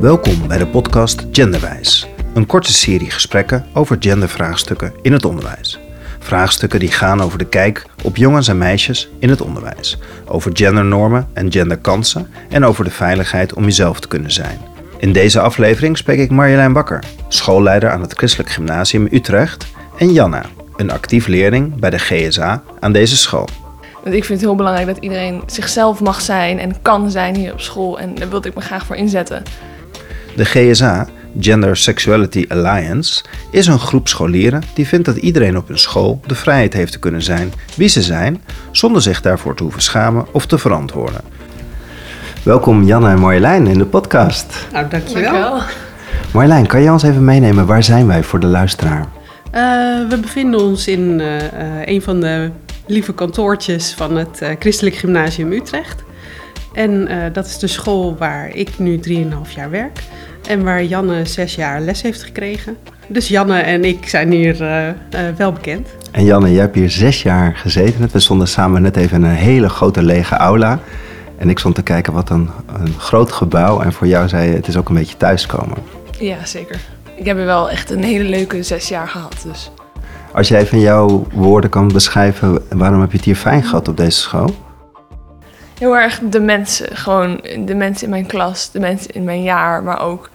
Welkom 0.00 0.48
bij 0.48 0.58
de 0.58 0.66
podcast 0.66 1.26
Genderwijs, 1.32 2.08
een 2.34 2.46
korte 2.46 2.72
serie 2.72 3.10
gesprekken 3.10 3.66
over 3.74 3.96
gendervraagstukken 4.00 4.92
in 5.02 5.12
het 5.12 5.24
onderwijs. 5.24 5.80
Vraagstukken 6.18 6.80
die 6.80 6.90
gaan 6.90 7.22
over 7.22 7.38
de 7.38 7.44
kijk 7.44 7.86
op 8.02 8.16
jongens 8.16 8.48
en 8.48 8.58
meisjes 8.58 9.08
in 9.18 9.28
het 9.28 9.40
onderwijs, 9.40 9.98
over 10.26 10.50
gendernormen 10.54 11.28
en 11.32 11.52
genderkansen 11.52 12.30
en 12.48 12.64
over 12.64 12.84
de 12.84 12.90
veiligheid 12.90 13.54
om 13.54 13.64
jezelf 13.64 14.00
te 14.00 14.08
kunnen 14.08 14.32
zijn. 14.32 14.58
In 14.98 15.12
deze 15.12 15.40
aflevering 15.40 15.96
spreek 15.96 16.18
ik 16.18 16.30
Marjolein 16.30 16.72
Bakker, 16.72 17.04
schoolleider 17.28 17.90
aan 17.90 18.00
het 18.00 18.12
Christelijk 18.12 18.50
Gymnasium 18.50 19.08
Utrecht, 19.10 19.66
en 19.98 20.12
Janna, 20.12 20.44
een 20.76 20.90
actief 20.90 21.26
leerling 21.26 21.74
bij 21.74 21.90
de 21.90 21.98
GSA 21.98 22.62
aan 22.80 22.92
deze 22.92 23.16
school. 23.16 23.48
Want 24.02 24.14
ik 24.14 24.24
vind 24.24 24.40
het 24.40 24.48
heel 24.48 24.56
belangrijk 24.56 24.86
dat 24.86 24.96
iedereen 25.00 25.42
zichzelf 25.46 26.00
mag 26.00 26.20
zijn 26.20 26.58
en 26.58 26.82
kan 26.82 27.10
zijn 27.10 27.36
hier 27.36 27.52
op 27.52 27.60
school. 27.60 27.98
En 27.98 28.14
daar 28.14 28.28
wilde 28.28 28.48
ik 28.48 28.54
me 28.54 28.60
graag 28.60 28.86
voor 28.86 28.96
inzetten. 28.96 29.42
De 30.36 30.44
GSA, 30.44 31.06
Gender 31.40 31.76
Sexuality 31.76 32.44
Alliance, 32.48 33.24
is 33.50 33.66
een 33.66 33.78
groep 33.78 34.08
scholieren 34.08 34.62
die 34.74 34.86
vindt 34.86 35.06
dat 35.06 35.16
iedereen 35.16 35.56
op 35.56 35.68
hun 35.68 35.78
school 35.78 36.20
de 36.26 36.34
vrijheid 36.34 36.72
heeft 36.72 36.92
te 36.92 36.98
kunnen 36.98 37.22
zijn 37.22 37.52
wie 37.76 37.88
ze 37.88 38.02
zijn, 38.02 38.42
zonder 38.70 39.02
zich 39.02 39.20
daarvoor 39.20 39.54
te 39.54 39.62
hoeven 39.62 39.82
schamen 39.82 40.26
of 40.32 40.46
te 40.46 40.58
verantwoorden. 40.58 41.20
Welkom 42.42 42.84
Janne 42.84 43.08
en 43.08 43.18
Marjolein 43.18 43.66
in 43.66 43.78
de 43.78 43.86
podcast. 43.86 44.66
Nou, 44.72 44.88
dankjewel. 44.88 45.22
Dankjewel. 45.22 45.60
Marjolein, 46.32 46.66
kan 46.66 46.82
je 46.82 46.92
ons 46.92 47.02
even 47.02 47.24
meenemen 47.24 47.66
waar 47.66 47.82
zijn 47.82 48.06
wij 48.06 48.22
voor 48.22 48.40
de 48.40 48.46
luisteraar? 48.46 49.06
Eh, 49.50 49.62
we 50.08 50.18
bevinden 50.20 50.60
ons 50.60 50.88
in 50.88 51.20
eh, 51.20 51.36
eh, 51.36 51.86
een 51.86 52.02
van 52.02 52.20
de 52.20 52.50
lieve 52.88 53.14
kantoortjes 53.14 53.94
van 53.94 54.16
het 54.16 54.42
eh, 54.42 54.50
Christelijk 54.58 54.96
Gymnasium 54.96 55.52
Utrecht. 55.52 56.06
En 56.72 57.08
eh, 57.08 57.32
dat 57.32 57.46
is 57.46 57.58
de 57.58 57.66
school 57.66 58.16
waar 58.18 58.54
ik 58.54 58.78
nu 58.78 59.00
3,5 59.08 59.54
jaar 59.54 59.70
werk. 59.70 60.02
En 60.48 60.64
waar 60.64 60.84
Janne 60.84 61.24
zes 61.24 61.54
jaar 61.54 61.80
les 61.80 62.02
heeft 62.02 62.22
gekregen. 62.22 62.76
Dus 63.08 63.28
Janne 63.28 63.58
en 63.58 63.84
ik 63.84 64.08
zijn 64.08 64.30
hier 64.30 64.62
eh, 64.62 64.88
eh, 64.88 64.94
wel 65.36 65.52
bekend. 65.52 65.88
En 66.10 66.24
Janne, 66.24 66.52
jij 66.52 66.60
hebt 66.60 66.74
hier 66.74 66.90
zes 66.90 67.22
jaar 67.22 67.56
gezeten. 67.56 68.08
We 68.12 68.20
stonden 68.20 68.48
samen 68.48 68.82
net 68.82 68.96
even 68.96 69.16
in 69.16 69.30
een 69.30 69.36
hele 69.36 69.68
grote 69.68 70.02
lege 70.02 70.34
aula. 70.36 70.78
En 71.38 71.50
ik 71.50 71.58
stond 71.58 71.74
te 71.74 71.82
kijken 71.82 72.12
wat 72.12 72.30
een, 72.30 72.50
een 72.80 72.92
groot 72.98 73.32
gebouw. 73.32 73.80
En 73.80 73.92
voor 73.92 74.06
jou 74.06 74.28
zei 74.28 74.48
je, 74.48 74.54
het 74.54 74.68
is 74.68 74.76
ook 74.76 74.88
een 74.88 74.94
beetje 74.94 75.16
thuiskomen. 75.16 75.78
Ja, 76.18 76.44
zeker. 76.44 76.80
Ik 77.14 77.24
heb 77.24 77.38
er 77.38 77.44
wel 77.44 77.70
echt 77.70 77.90
een 77.90 78.02
hele 78.02 78.24
leuke 78.24 78.62
zes 78.62 78.88
jaar 78.88 79.08
gehad. 79.08 79.36
Dus. 79.46 79.70
Als 80.38 80.48
jij 80.48 80.66
van 80.66 80.80
jouw 80.80 81.26
woorden 81.32 81.70
kan 81.70 81.88
beschrijven, 81.88 82.62
waarom 82.68 83.00
heb 83.00 83.10
je 83.10 83.16
het 83.16 83.26
hier 83.26 83.36
fijn 83.36 83.62
gehad 83.62 83.88
op 83.88 83.96
deze 83.96 84.18
school? 84.18 84.54
Heel 85.78 85.96
erg 85.96 86.20
de 86.30 86.40
mensen. 86.40 86.96
Gewoon 86.96 87.40
de 87.64 87.74
mensen 87.74 88.04
in 88.04 88.10
mijn 88.10 88.26
klas, 88.26 88.70
de 88.70 88.80
mensen 88.80 89.10
in 89.14 89.24
mijn 89.24 89.42
jaar. 89.42 89.82
Maar 89.82 90.00
ook 90.02 90.30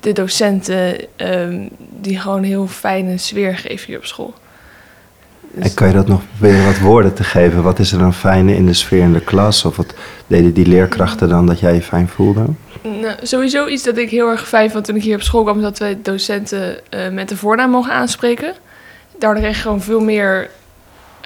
de 0.00 0.12
docenten 0.12 0.96
ehm, 1.16 1.68
die 2.00 2.18
gewoon 2.18 2.38
een 2.38 2.44
heel 2.44 2.66
fijne 2.66 3.18
sfeer 3.18 3.56
geven 3.56 3.86
hier 3.86 3.98
op 3.98 4.04
school. 4.04 4.34
Dus- 5.40 5.64
En 5.64 5.74
kan 5.74 5.88
je 5.88 5.94
dat 5.94 6.06
nog 6.06 6.22
proberen 6.30 6.64
wat 6.64 6.78
woorden 6.78 7.14
te 7.14 7.24
geven? 7.24 7.62
Wat 7.62 7.78
is 7.78 7.92
er 7.92 7.98
dan 7.98 8.14
fijn 8.14 8.48
in 8.48 8.66
de 8.66 8.74
sfeer 8.74 9.02
in 9.02 9.12
de 9.12 9.20
klas? 9.20 9.64
Of 9.64 9.76
wat 9.76 9.94
deden 10.26 10.52
die 10.52 10.66
leerkrachten 10.66 11.28
dan 11.28 11.46
dat 11.46 11.60
jij 11.60 11.74
je 11.74 11.82
fijn 11.82 12.08
voelde? 12.08 12.44
Nou, 12.82 13.14
sowieso 13.22 13.66
iets 13.66 13.82
dat 13.82 13.96
ik 13.96 14.10
heel 14.10 14.28
erg 14.28 14.48
fijn 14.48 14.70
vond 14.70 14.84
toen 14.84 14.96
ik 14.96 15.02
hier 15.02 15.16
op 15.16 15.22
school 15.22 15.42
kwam, 15.42 15.60
dat 15.60 15.78
wij 15.78 15.98
docenten 16.02 16.90
eh, 16.90 17.10
met 17.10 17.28
de 17.28 17.36
voornaam 17.36 17.70
mogen 17.70 17.92
aanspreken. 17.92 18.54
Daardoor 19.18 19.42
kreeg 19.42 19.56
je 19.56 19.62
gewoon 19.62 19.82
veel 19.82 20.00
meer 20.00 20.50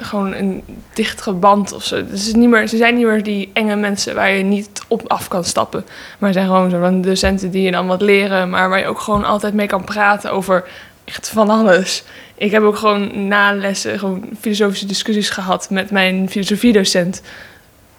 gewoon 0.02 0.34
een 0.34 0.62
dichtere 0.94 1.32
band 1.32 1.72
of 1.72 1.84
zo. 1.84 2.06
Dus 2.06 2.34
niet 2.34 2.48
meer, 2.48 2.66
ze 2.66 2.76
zijn 2.76 2.94
niet 2.94 3.06
meer 3.06 3.22
die 3.22 3.50
enge 3.52 3.76
mensen 3.76 4.14
waar 4.14 4.30
je 4.30 4.42
niet 4.42 4.82
op 4.88 5.02
af 5.06 5.28
kan 5.28 5.44
stappen. 5.44 5.84
Maar 6.18 6.32
zijn 6.32 6.46
gewoon 6.46 6.70
zo 6.70 6.80
van 6.80 7.02
docenten 7.02 7.50
die 7.50 7.62
je 7.62 7.70
dan 7.70 7.86
wat 7.86 8.00
leren, 8.00 8.50
maar 8.50 8.68
waar 8.68 8.78
je 8.78 8.86
ook 8.86 9.00
gewoon 9.00 9.24
altijd 9.24 9.54
mee 9.54 9.66
kan 9.66 9.84
praten 9.84 10.32
over 10.32 10.64
echt 11.04 11.28
van 11.28 11.50
alles. 11.50 12.04
Ik 12.34 12.50
heb 12.50 12.62
ook 12.62 12.76
gewoon 12.76 13.28
na 13.28 13.54
lessen 13.54 13.98
gewoon 13.98 14.28
filosofische 14.40 14.86
discussies 14.86 15.30
gehad 15.30 15.70
met 15.70 15.90
mijn 15.90 16.30
filosofiedocent. 16.30 17.22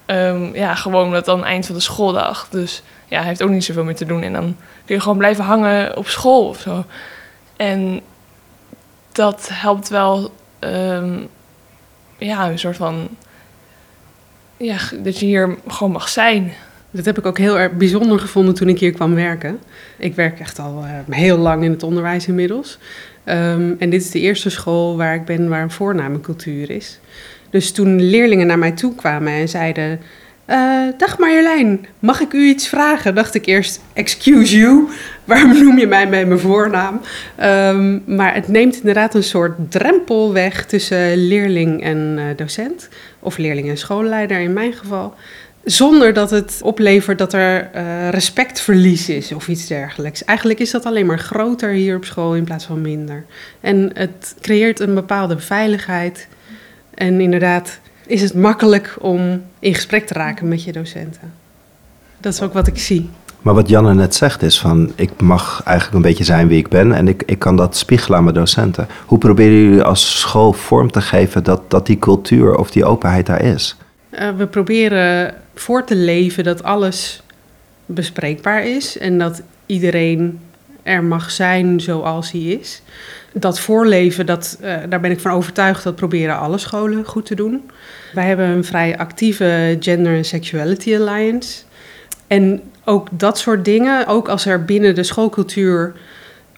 Ehm, 0.05 0.55
ja, 0.55 0.75
gewoon 0.75 1.11
dat 1.11 1.25
dan 1.25 1.45
eind 1.45 1.65
van 1.65 1.75
de 1.75 1.81
schooldag. 1.81 2.47
Dus 2.49 2.83
ja, 3.07 3.17
hij 3.17 3.27
heeft 3.27 3.43
ook 3.43 3.49
niet 3.49 3.63
zoveel 3.63 3.83
meer 3.83 3.95
te 3.95 4.05
doen. 4.05 4.21
En 4.21 4.33
dan 4.33 4.57
kun 4.85 4.95
je 4.95 5.01
gewoon 5.01 5.17
blijven 5.17 5.43
hangen 5.43 5.97
op 5.97 6.07
school 6.07 6.47
of 6.47 6.59
zo. 6.59 6.85
En 7.57 8.01
dat 9.11 9.49
helpt 9.53 9.89
wel, 9.89 10.33
ehm, 10.59 11.19
ja, 12.17 12.49
een 12.49 12.59
soort 12.59 12.75
van, 12.75 13.07
ja, 14.57 14.77
dat 15.03 15.19
je 15.19 15.25
hier 15.25 15.57
gewoon 15.67 15.91
mag 15.91 16.09
zijn. 16.09 16.53
Dat 16.91 17.05
heb 17.05 17.17
ik 17.17 17.25
ook 17.25 17.37
heel 17.37 17.59
erg 17.59 17.71
bijzonder 17.71 18.19
gevonden 18.19 18.53
toen 18.53 18.69
ik 18.69 18.79
hier 18.79 18.91
kwam 18.91 19.15
werken. 19.15 19.59
Ik 19.97 20.15
werk 20.15 20.39
echt 20.39 20.59
al 20.59 20.83
eh, 20.83 21.15
heel 21.15 21.37
lang 21.37 21.63
in 21.63 21.71
het 21.71 21.83
onderwijs 21.83 22.27
inmiddels. 22.27 22.77
Ehm, 23.23 23.73
en 23.79 23.89
dit 23.89 24.01
is 24.01 24.11
de 24.11 24.19
eerste 24.19 24.49
school 24.49 24.97
waar 24.97 25.15
ik 25.15 25.25
ben 25.25 25.49
waar 25.49 25.61
een 25.61 25.71
voornamencultuur 25.71 26.69
is. 26.69 26.99
Dus 27.49 27.71
toen 27.71 28.01
leerlingen 28.01 28.47
naar 28.47 28.59
mij 28.59 28.71
toe 28.71 28.95
kwamen 28.95 29.33
en 29.33 29.49
zeiden... 29.49 29.99
"Eh, 30.51 30.87
dag 30.97 31.17
Marjolein, 31.17 31.85
mag 31.99 32.21
ik 32.21 32.33
u 32.33 32.47
iets 32.47 32.67
vragen? 32.67 33.15
Dacht 33.15 33.35
ik 33.35 33.45
eerst, 33.45 33.81
excuse 33.93 34.57
you, 34.57 34.87
waarom 35.25 35.63
noem 35.63 35.77
je 35.77 35.87
mij 35.87 36.09
bij 36.09 36.25
mijn 36.25 36.39
voornaam? 36.39 37.01
Ehm, 37.35 38.15
maar 38.15 38.33
het 38.33 38.47
neemt 38.47 38.75
inderdaad 38.75 39.15
een 39.15 39.23
soort 39.23 39.71
drempel 39.71 40.33
weg 40.33 40.65
tussen 40.65 41.27
leerling 41.27 41.83
en 41.83 42.13
eh, 42.17 42.25
docent. 42.35 42.89
Of 43.19 43.37
leerling 43.37 43.69
en 43.69 43.77
schoolleider 43.77 44.39
in 44.39 44.53
mijn 44.53 44.73
geval. 44.73 45.13
Zonder 45.63 46.13
dat 46.13 46.31
het 46.31 46.59
oplevert 46.63 47.17
dat 47.17 47.33
er 47.33 47.69
eh, 47.73 48.09
respectverlies 48.09 49.09
is 49.09 49.31
of 49.31 49.47
iets 49.47 49.67
dergelijks. 49.67 50.25
Eigenlijk 50.25 50.59
is 50.59 50.71
dat 50.71 50.85
alleen 50.85 51.05
maar 51.05 51.19
groter 51.19 51.69
hier 51.69 51.95
op 51.95 52.05
school 52.05 52.35
in 52.35 52.43
plaats 52.43 52.65
van 52.65 52.81
minder. 52.81 53.25
En 53.61 53.91
het 53.93 54.35
creëert 54.41 54.79
een 54.79 54.93
bepaalde 54.93 55.39
veiligheid. 55.39 56.27
En 56.93 57.21
inderdaad 57.21 57.79
is 58.11 58.21
het 58.21 58.33
makkelijk 58.33 58.95
om 58.99 59.41
in 59.59 59.73
gesprek 59.73 60.07
te 60.07 60.13
raken 60.13 60.47
met 60.47 60.63
je 60.63 60.71
docenten. 60.71 61.33
Dat 62.17 62.33
is 62.33 62.41
ook 62.41 62.53
wat 62.53 62.67
ik 62.67 62.77
zie. 62.77 63.09
Maar 63.41 63.53
wat 63.53 63.69
Janne 63.69 63.93
net 63.93 64.15
zegt 64.15 64.41
is 64.41 64.59
van, 64.59 64.91
ik 64.95 65.21
mag 65.21 65.61
eigenlijk 65.65 65.95
een 65.95 66.09
beetje 66.09 66.23
zijn 66.23 66.47
wie 66.47 66.57
ik 66.57 66.67
ben 66.67 66.93
en 66.93 67.07
ik, 67.07 67.23
ik 67.25 67.39
kan 67.39 67.55
dat 67.55 67.77
spiegelen 67.77 68.17
aan 68.17 68.23
mijn 68.23 68.35
docenten. 68.35 68.87
Hoe 69.05 69.17
proberen 69.17 69.53
jullie 69.53 69.83
als 69.83 70.19
school 70.19 70.53
vorm 70.53 70.91
te 70.91 71.01
geven 71.01 71.43
dat, 71.43 71.69
dat 71.69 71.85
die 71.85 71.99
cultuur 71.99 72.55
of 72.55 72.71
die 72.71 72.85
openheid 72.85 73.25
daar 73.25 73.43
is? 73.43 73.75
Eh, 74.09 74.29
we 74.37 74.47
proberen 74.47 75.33
voor 75.55 75.83
te 75.83 75.95
leven 75.95 76.43
dat 76.43 76.63
alles 76.63 77.21
bespreekbaar 77.85 78.65
is 78.65 78.97
en 78.97 79.17
dat 79.17 79.41
iedereen 79.65 80.39
er 80.83 81.03
mag 81.03 81.31
zijn 81.31 81.79
zoals 81.79 82.31
hij 82.31 82.41
is. 82.41 82.81
Dat 83.33 83.59
voorleven, 83.59 84.25
dat, 84.25 84.57
eh, 84.61 84.75
daar 84.89 84.99
ben 84.99 85.11
ik 85.11 85.19
van 85.19 85.31
overtuigd, 85.31 85.83
dat 85.83 85.95
proberen 85.95 86.39
alle 86.39 86.57
scholen 86.57 87.05
goed 87.05 87.25
te 87.25 87.35
doen. 87.35 87.69
Wij 88.13 88.27
hebben 88.27 88.47
een 88.47 88.63
vrij 88.63 88.97
actieve 88.97 89.77
Gender 89.79 90.15
and 90.15 90.25
Sexuality 90.25 90.95
Alliance. 90.95 91.61
En 92.27 92.61
ook 92.85 93.07
dat 93.11 93.37
soort 93.37 93.65
dingen, 93.65 94.07
ook 94.07 94.27
als 94.27 94.45
er 94.45 94.65
binnen 94.65 94.95
de 94.95 95.03
schoolcultuur 95.03 95.93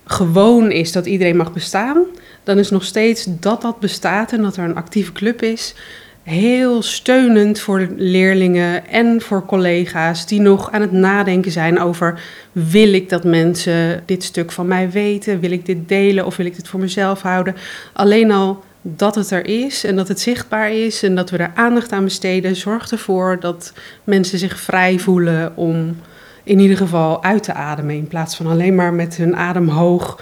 gewoon 0.05 0.71
is 0.71 0.91
dat 0.91 1.05
iedereen 1.05 1.37
mag 1.37 1.53
bestaan, 1.53 2.03
dan 2.43 2.57
is 2.57 2.69
nog 2.69 2.83
steeds 2.83 3.25
dat 3.39 3.61
dat 3.61 3.79
bestaat 3.79 4.31
en 4.31 4.41
dat 4.41 4.57
er 4.57 4.63
een 4.63 4.75
actieve 4.75 5.11
club 5.11 5.41
is, 5.41 5.75
heel 6.23 6.81
steunend 6.81 7.59
voor 7.59 7.87
leerlingen 7.95 8.87
en 8.87 9.21
voor 9.21 9.45
collega's 9.45 10.25
die 10.25 10.41
nog 10.41 10.71
aan 10.71 10.81
het 10.81 10.91
nadenken 10.91 11.51
zijn 11.51 11.79
over 11.79 12.21
wil 12.51 12.93
ik 12.93 13.09
dat 13.09 13.23
mensen 13.23 14.03
dit 14.05 14.23
stuk 14.23 14.51
van 14.51 14.67
mij 14.67 14.89
weten, 14.89 15.39
wil 15.39 15.51
ik 15.51 15.65
dit 15.65 15.87
delen 15.87 16.25
of 16.25 16.35
wil 16.35 16.45
ik 16.45 16.55
dit 16.55 16.67
voor 16.67 16.79
mezelf 16.79 17.21
houden. 17.21 17.55
Alleen 17.93 18.31
al 18.31 18.63
dat 18.81 19.15
het 19.15 19.31
er 19.31 19.45
is 19.45 19.83
en 19.83 19.95
dat 19.95 20.07
het 20.07 20.19
zichtbaar 20.19 20.71
is 20.71 21.03
en 21.03 21.15
dat 21.15 21.29
we 21.29 21.37
er 21.37 21.51
aandacht 21.55 21.91
aan 21.91 22.03
besteden, 22.03 22.55
zorgt 22.55 22.91
ervoor 22.91 23.39
dat 23.39 23.73
mensen 24.03 24.39
zich 24.39 24.59
vrij 24.59 24.99
voelen 24.99 25.57
om 25.57 25.97
in 26.43 26.59
ieder 26.59 26.77
geval 26.77 27.23
uit 27.23 27.43
te 27.43 27.53
ademen 27.53 27.95
in 27.95 28.07
plaats 28.07 28.35
van 28.35 28.47
alleen 28.47 28.75
maar 28.75 28.93
met 28.93 29.15
hun 29.15 29.35
adem 29.35 29.67
hoog 29.67 30.21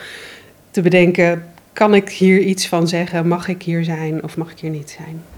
te 0.72 0.81
bedenken, 0.81 1.46
kan 1.74 1.94
ik 1.94 2.10
hier 2.10 2.40
iets 2.40 2.68
van 2.68 2.88
zeggen, 2.88 3.28
mag 3.28 3.48
ik 3.48 3.64
hier 3.64 3.84
zijn 3.84 4.24
of 4.24 4.38
mag 4.38 4.52
ik 4.52 4.60
hier 4.60 4.70
niet 4.70 4.98
zijn. 4.98 5.31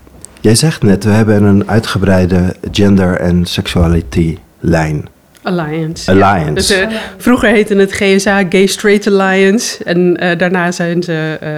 Jij 0.44 0.56
zegt 0.56 0.84
net, 0.84 1.04
we 1.04 1.10
hebben 1.10 1.44
een 1.44 1.69
uitgebreide 1.69 2.56
gender- 2.72 3.19
en 3.19 3.45
sexuality 3.45 4.38
lijn. 4.60 5.07
Alliance. 5.42 6.12
Alliance. 6.12 6.54
Dus, 6.54 6.69
eh, 6.69 6.88
vroeger 7.18 7.50
heette 7.50 7.75
het 7.75 7.92
GSA 7.92 8.44
Gay 8.50 8.66
Straight 8.66 9.07
Alliance. 9.07 9.84
En 9.84 10.18
eh, 10.18 10.38
daarna 10.38 10.72
zijn 10.72 11.04
ze 11.04 11.38
eh, 11.42 11.50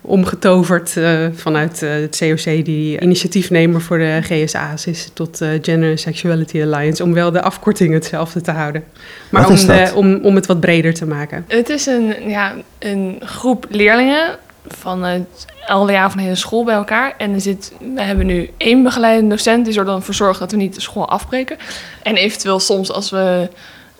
omgetoverd 0.00 0.96
eh, 0.96 1.26
vanuit 1.34 1.82
eh, 1.82 1.90
het 1.90 2.16
COC, 2.18 2.64
die 2.64 3.00
initiatiefnemer 3.00 3.80
voor 3.80 3.98
de 3.98 4.18
GSA's 4.22 4.86
is, 4.86 5.10
tot 5.14 5.40
eh, 5.40 5.48
Gender 5.62 5.90
and 5.90 6.00
Sexuality 6.00 6.62
Alliance. 6.62 7.02
Om 7.02 7.12
wel 7.12 7.30
de 7.30 7.42
afkorting 7.42 7.92
hetzelfde 7.92 8.40
te 8.40 8.50
houden. 8.50 8.84
Maar 9.28 9.48
Wat 9.48 9.92
om, 9.94 10.06
om, 10.06 10.18
om 10.22 10.34
het 10.34 10.46
wat 10.46 10.60
breder 10.60 10.94
te 10.94 11.06
maken. 11.06 11.44
Het 11.48 11.68
is 11.68 11.86
een, 11.86 12.14
ja, 12.26 12.54
een 12.78 13.20
groep 13.24 13.66
leerlingen 13.70 14.38
van 14.68 15.02
het 15.02 15.46
alle 15.66 15.92
jaar 15.92 16.08
van 16.08 16.16
de 16.18 16.22
hele 16.22 16.36
school 16.36 16.64
bij 16.64 16.74
elkaar. 16.74 17.14
En 17.18 17.32
er 17.32 17.40
zit, 17.40 17.72
we 17.94 18.02
hebben 18.02 18.26
nu 18.26 18.50
één 18.56 18.82
begeleidende 18.82 19.34
docent 19.34 19.64
die 19.66 19.78
er 19.78 19.84
dan 19.84 20.02
voor 20.02 20.14
zorgt 20.14 20.38
dat 20.38 20.50
we 20.50 20.56
niet 20.56 20.74
de 20.74 20.80
school 20.80 21.08
afbreken. 21.08 21.56
En 22.02 22.16
eventueel 22.16 22.60
soms 22.60 22.92
als 22.92 23.10
we 23.10 23.50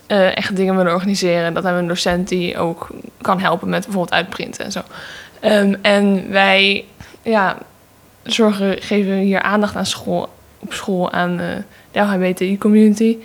eh, 0.07 0.37
echt 0.37 0.57
dingen 0.57 0.77
willen 0.77 0.93
organiseren, 0.93 1.55
dat 1.55 1.63
hebben 1.63 1.83
we 1.83 1.89
een 1.89 1.95
docent 1.95 2.29
die 2.29 2.59
ook 2.59 2.89
kan 3.21 3.41
helpen 3.41 3.69
met 3.69 3.85
bijvoorbeeld 3.85 4.15
uitprinten 4.15 4.65
en 4.65 4.73
zo. 4.73 4.83
Ehm, 5.41 5.75
en 5.83 6.31
wij 6.31 6.85
ja, 7.23 7.57
zorgen, 8.23 8.83
geven 8.83 9.15
hier 9.15 9.43
aandacht 9.43 9.77
aan 9.77 9.87
school, 9.87 10.29
op 10.59 10.73
school 10.73 11.13
aan 11.13 11.41
uh, 11.41 11.47
de 11.91 12.01
LHBTI-community. 12.01 13.17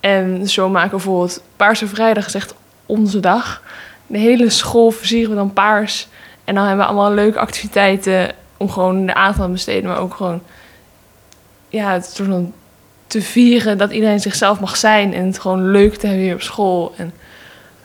En 0.00 0.48
zo 0.48 0.68
maken 0.68 0.90
we 0.90 0.96
bijvoorbeeld 0.96 1.42
Paarse 1.56 1.86
Vrijdag 1.86 2.26
is 2.26 2.34
echt 2.34 2.54
onze 2.86 3.20
dag. 3.20 3.62
De 4.06 4.18
hele 4.18 4.50
school 4.50 4.90
versieren 4.90 5.30
we 5.30 5.36
dan 5.36 5.52
paars. 5.52 6.08
En 6.50 6.56
dan 6.56 6.66
hebben 6.66 6.84
we 6.84 6.92
allemaal 6.92 7.14
leuke 7.14 7.38
activiteiten 7.38 8.30
om 8.56 8.70
gewoon 8.70 9.06
de 9.06 9.14
aandacht 9.14 9.40
te 9.40 9.48
besteden, 9.48 9.90
maar 9.90 9.98
ook 9.98 10.14
gewoon 10.14 10.42
ja, 11.68 11.92
het 11.92 12.04
soort 12.04 12.28
van 12.28 12.52
te 13.06 13.22
vieren 13.22 13.78
dat 13.78 13.92
iedereen 13.92 14.20
zichzelf 14.20 14.60
mag 14.60 14.76
zijn 14.76 15.14
en 15.14 15.26
het 15.26 15.38
gewoon 15.38 15.70
leuk 15.70 15.94
te 15.94 16.06
hebben 16.06 16.24
hier 16.24 16.34
op 16.34 16.42
school. 16.42 16.94
En 16.96 17.12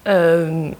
uh, 0.08 0.72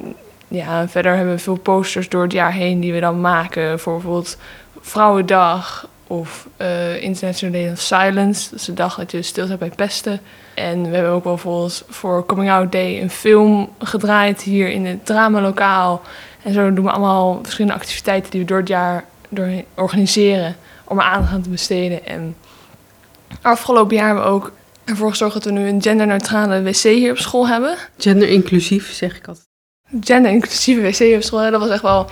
ja, 0.48 0.88
verder 0.88 1.16
hebben 1.16 1.34
we 1.34 1.40
veel 1.40 1.56
posters 1.56 2.10
door 2.10 2.24
het 2.24 2.32
jaar 2.32 2.52
heen 2.52 2.80
die 2.80 2.94
we 2.94 3.00
dan 3.00 3.22
maken 3.22 3.80
voor 3.80 3.94
bijvoorbeeld 3.94 4.38
Vrouwendag 4.80 5.88
of 6.08 6.48
uh, 6.58 7.02
International 7.02 7.62
Day 7.62 7.72
of 7.72 7.80
Silence. 7.80 8.50
Dat 8.50 8.60
is 8.60 8.66
de 8.66 8.74
dag 8.74 8.96
dat 8.96 9.12
je 9.12 9.22
stil 9.22 9.58
bij 9.58 9.72
pesten. 9.76 10.20
En 10.54 10.90
we 10.90 10.96
hebben 10.96 11.14
ook 11.14 11.24
wel 11.24 11.34
bijvoorbeeld 11.34 11.84
voor 11.90 12.26
Coming 12.26 12.52
Out 12.52 12.72
Day 12.72 13.02
een 13.02 13.10
film 13.10 13.70
gedraaid 13.80 14.42
hier 14.42 14.70
in 14.70 14.86
het 14.86 15.06
dramalokaal. 15.06 16.02
En 16.46 16.54
zo 16.54 16.74
doen 16.74 16.86
we 16.86 16.92
allemaal 16.92 17.40
verschillende 17.42 17.78
activiteiten 17.78 18.32
die 18.32 18.40
we 18.40 18.46
door 18.46 18.58
het 18.58 18.68
jaar 18.68 19.04
door 19.30 19.64
organiseren 19.76 20.56
om 20.84 20.98
er 21.00 21.04
aandacht 21.04 21.34
aan 21.34 21.42
te 21.42 21.50
besteden. 21.50 22.06
En 22.06 22.36
afgelopen 23.42 23.96
jaar 23.96 24.06
hebben 24.06 24.24
we 24.24 24.30
ook 24.30 24.52
ervoor 24.84 25.10
gezorgd 25.10 25.34
dat 25.34 25.44
we 25.44 25.52
nu 25.52 25.68
een 25.68 25.82
genderneutrale 25.82 26.62
wc 26.62 26.82
hier 26.82 27.12
op 27.12 27.18
school 27.18 27.48
hebben. 27.48 27.76
Gender-inclusief, 27.98 28.94
zeg 28.94 29.18
ik 29.18 29.28
altijd. 29.28 29.48
Gender-inclusieve 30.02 30.82
wc 30.82 31.16
op 31.16 31.22
school, 31.22 31.52
dat 31.52 31.62
was 31.62 31.70
echt 31.70 31.82
wel 31.82 32.10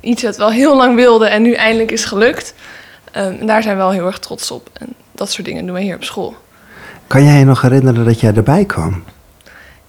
iets 0.00 0.22
wat 0.22 0.36
we 0.36 0.42
al 0.42 0.50
heel 0.50 0.76
lang 0.76 0.94
wilden 0.94 1.30
en 1.30 1.42
nu 1.42 1.52
eindelijk 1.52 1.90
is 1.90 2.04
gelukt. 2.04 2.54
Um, 3.16 3.36
en 3.40 3.46
daar 3.46 3.62
zijn 3.62 3.76
we 3.76 3.82
wel 3.82 3.90
heel 3.90 4.06
erg 4.06 4.18
trots 4.18 4.50
op. 4.50 4.70
En 4.72 4.94
dat 5.12 5.30
soort 5.30 5.46
dingen 5.46 5.66
doen 5.66 5.74
we 5.74 5.80
hier 5.80 5.96
op 5.96 6.04
school. 6.04 6.36
Kan 7.06 7.24
jij 7.24 7.38
je 7.38 7.44
nog 7.44 7.60
herinneren 7.60 8.04
dat 8.04 8.20
jij 8.20 8.34
erbij 8.34 8.64
kwam? 8.64 9.04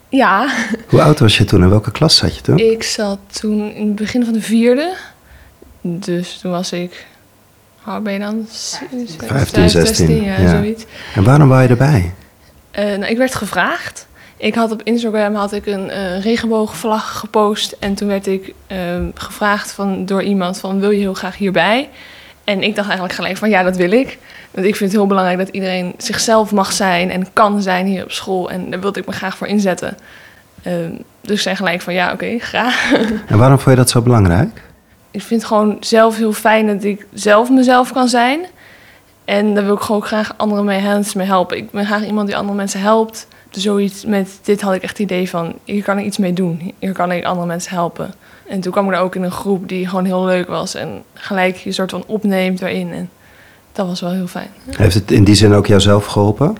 Ja. 0.10 0.50
Hoe 0.88 1.02
oud 1.02 1.20
was 1.20 1.38
je 1.38 1.46
toen 1.46 1.62
en 1.62 1.70
welke 1.70 1.92
klas 1.92 2.16
zat 2.16 2.36
je 2.36 2.42
toen? 2.42 2.58
Ik 2.58 2.84
zat 2.84 3.20
toen 3.40 3.74
in 3.74 3.88
het 3.88 3.96
begin 3.96 4.24
van 4.24 4.34
de 4.34 4.42
vierde. 4.42 4.96
Dus 5.82 6.38
toen 6.38 6.52
was 6.52 6.72
ik, 6.72 7.06
hoe 7.82 8.00
ben 8.00 8.14
je 8.14 8.20
dan? 8.20 8.48
15, 9.18 9.70
16, 9.70 10.24
ja, 10.24 10.40
ja, 10.40 10.50
zoiets. 10.50 10.86
En 11.16 11.24
waarom 11.24 11.48
wou 11.48 11.62
je 11.62 11.68
erbij? 11.68 12.14
Uh, 12.80 12.86
nou, 12.86 13.06
ik 13.06 13.18
werd 13.18 13.36
gevraagd. 13.36 14.08
Ik 14.38 14.56
had 14.56 14.72
op 14.72 14.82
Instagram 14.84 15.36
had 15.36 15.54
ik 15.54 15.66
een 15.66 15.88
uh, 15.88 16.22
regenboogvlag 16.22 17.20
gepost. 17.20 17.76
En 17.80 17.96
toen 17.96 18.08
werd 18.08 18.28
ik 18.28 18.54
uh, 18.72 18.78
gevraagd 19.14 19.72
van, 19.72 20.06
door 20.06 20.24
iemand 20.24 20.60
van, 20.60 20.80
wil 20.80 20.92
je 20.92 21.00
heel 21.00 21.14
graag 21.14 21.38
hierbij? 21.38 21.90
En 22.44 22.64
ik 22.64 22.76
dacht 22.76 22.88
eigenlijk 22.88 23.16
gelijk 23.16 23.38
van, 23.38 23.50
ja, 23.50 23.64
dat 23.64 23.78
wil 23.78 23.92
ik. 23.92 24.18
Want 24.56 24.68
ik 24.68 24.76
vind 24.76 24.92
het 24.92 25.00
heel 25.00 25.08
belangrijk 25.08 25.38
dat 25.38 25.48
iedereen 25.48 25.94
zichzelf 25.98 26.52
mag 26.52 26.72
zijn 26.72 27.12
en 27.12 27.34
kan 27.34 27.62
zijn 27.62 27.86
hier 27.86 28.04
op 28.04 28.12
school. 28.12 28.52
En 28.52 28.70
daar 28.70 28.80
wilde 28.80 29.00
ik 29.00 29.06
me 29.06 29.12
graag 29.12 29.38
voor 29.38 29.48
inzetten. 29.48 29.98
Uh, 30.68 30.74
dus 31.22 31.36
ik 31.36 31.40
zei 31.40 31.56
gelijk 31.56 31.82
van, 31.82 31.94
ja, 31.94 32.06
oké, 32.06 32.14
okay, 32.14 32.40
graag. 32.40 32.92
En 33.28 33.38
waarom 33.38 33.60
vond 33.60 33.70
je 33.70 33.82
dat 33.82 33.90
zo 33.90 34.02
belangrijk? 34.02 34.62
Ik 35.12 35.22
vind 35.22 35.42
het 35.42 35.50
gewoon 35.50 35.78
zelf 35.80 36.18
heel 36.18 36.34
fijn 36.34 36.68
dat 36.68 36.84
ik 36.84 37.06
zelf 37.14 37.50
mezelf 37.50 37.92
kan 37.94 38.08
zijn. 38.08 38.46
En 39.26 39.54
daar 39.54 39.66
wil 39.66 39.74
ik 39.74 39.82
gewoon 39.82 40.04
graag 40.04 40.34
anderen 40.38 40.66
mee, 40.66 40.82
mee 41.16 41.28
helpen. 41.28 41.58
Ik 41.58 41.72
ben 41.72 41.86
graag 41.86 42.06
iemand 42.06 42.28
die 42.28 42.38
andere 42.38 42.58
mensen 42.58 42.80
helpt. 42.80 43.28
Dus 43.50 43.64
zoiets 43.64 44.06
met 44.06 44.40
dit 44.44 44.62
had 44.62 44.74
ik 44.74 44.82
echt 44.82 44.98
het 44.98 45.12
idee 45.12 45.30
van, 45.30 45.54
hier 45.64 45.84
kan 45.84 45.98
ik 45.98 46.06
iets 46.06 46.18
mee 46.18 46.34
doen. 46.34 46.74
Hier 46.80 46.94
kan 46.94 47.12
ik 47.12 47.26
andere 47.26 47.48
mensen 47.48 47.74
helpen. 47.74 48.14
En 48.48 48.60
toen 48.60 48.72
kwam 48.72 48.88
ik 48.88 48.96
er 48.96 49.02
ook 49.02 49.16
in 49.16 49.24
een 49.24 49.32
groep 49.32 49.68
die 49.68 49.88
gewoon 49.88 50.06
heel 50.06 50.26
leuk 50.26 50.48
was. 50.48 50.76
En 50.76 51.04
gelijk 51.14 51.56
je 51.56 51.72
soort 51.72 51.92
van 51.92 52.04
opneemt 52.08 52.62
erin. 52.62 52.94
En 52.94 53.10
dat 53.76 53.88
was 53.88 54.02
wel 54.02 54.12
heel 54.12 54.28
fijn. 54.28 54.50
Heeft 54.70 54.94
het 54.94 55.12
in 55.12 55.24
die 55.24 55.36
zin 55.36 55.54
ook 55.54 55.68
jouzelf 55.68 56.06
geholpen? 56.06 56.58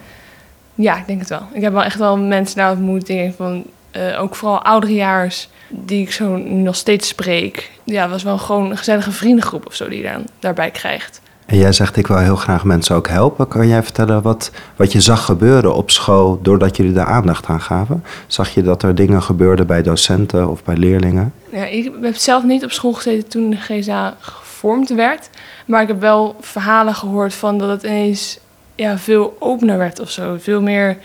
Ja, 0.76 0.98
ik 0.98 1.08
denk 1.08 1.20
het 1.20 1.30
wel. 1.30 1.48
Ik 1.54 1.62
heb 1.62 1.74
wel 1.74 1.84
echt 1.84 1.98
wel 1.98 2.18
mensen 2.18 2.56
daar 2.56 2.72
ontmoet. 2.72 3.08
Dingen 3.08 3.34
van, 3.34 3.64
uh, 3.92 4.22
ook 4.22 4.36
vooral 4.36 4.62
ouderejaars 4.62 5.50
die 5.70 6.02
ik 6.02 6.12
zo 6.12 6.38
nog 6.38 6.76
steeds 6.76 7.08
spreek. 7.08 7.72
Ja, 7.84 8.10
was 8.10 8.24
wel 8.24 8.38
gewoon 8.38 8.72
een 8.72 8.78
gezellige 8.78 9.12
vriendengroep 9.12 9.66
of 9.66 9.76
zo 9.76 9.90
die 9.90 9.98
je 9.98 10.12
dan 10.12 10.26
daarbij 10.40 10.72
krijgt. 10.72 11.22
En 11.46 11.58
jij 11.58 11.72
zegt, 11.72 11.98
ik 11.98 12.08
wil 12.08 12.18
heel 12.18 12.36
graag 12.36 12.64
mensen 12.64 12.96
ook 12.96 13.08
helpen. 13.08 13.48
Kan 13.48 13.68
jij 13.68 13.84
vertellen 13.84 14.22
wat, 14.22 14.52
wat 14.76 14.92
je 14.92 15.02
zag 15.02 15.26
gebeuren 15.26 15.76
op 15.76 15.92
school 15.92 16.40
doordat 16.42 16.78
jullie 16.78 16.94
daar 16.94 17.06
aandacht 17.06 17.46
aan 17.46 17.62
gaven? 17.62 18.04
Zag 18.28 18.50
je 18.50 18.64
dat 18.64 18.84
er 18.84 18.96
dingen 18.96 19.24
gebeurden 19.24 19.68
bij 19.68 19.82
docenten 19.82 20.50
of 20.50 20.64
bij 20.64 20.76
leerlingen? 20.76 21.34
Ja, 21.52 21.66
ik 21.66 21.92
heb 22.02 22.16
zelf 22.16 22.44
niet 22.44 22.64
op 22.64 22.72
school 22.72 22.94
gezeten 22.94 23.30
toen 23.30 23.50
de 23.50 23.56
GSA 23.56 24.18
gevormd 24.56 24.90
werd. 24.90 25.30
Maar 25.66 25.82
ik 25.82 25.88
heb 25.88 26.00
wel 26.00 26.36
verhalen 26.40 26.96
gehoord 26.96 27.34
van 27.34 27.58
dat 27.58 27.70
het 27.70 27.84
ineens 27.84 28.40
ja, 28.76 28.98
veel 28.98 29.36
opener 29.40 29.78
werd 29.78 30.00
of 30.00 30.10
zo. 30.10 30.36
Veel 30.40 30.62
meer 30.62 30.98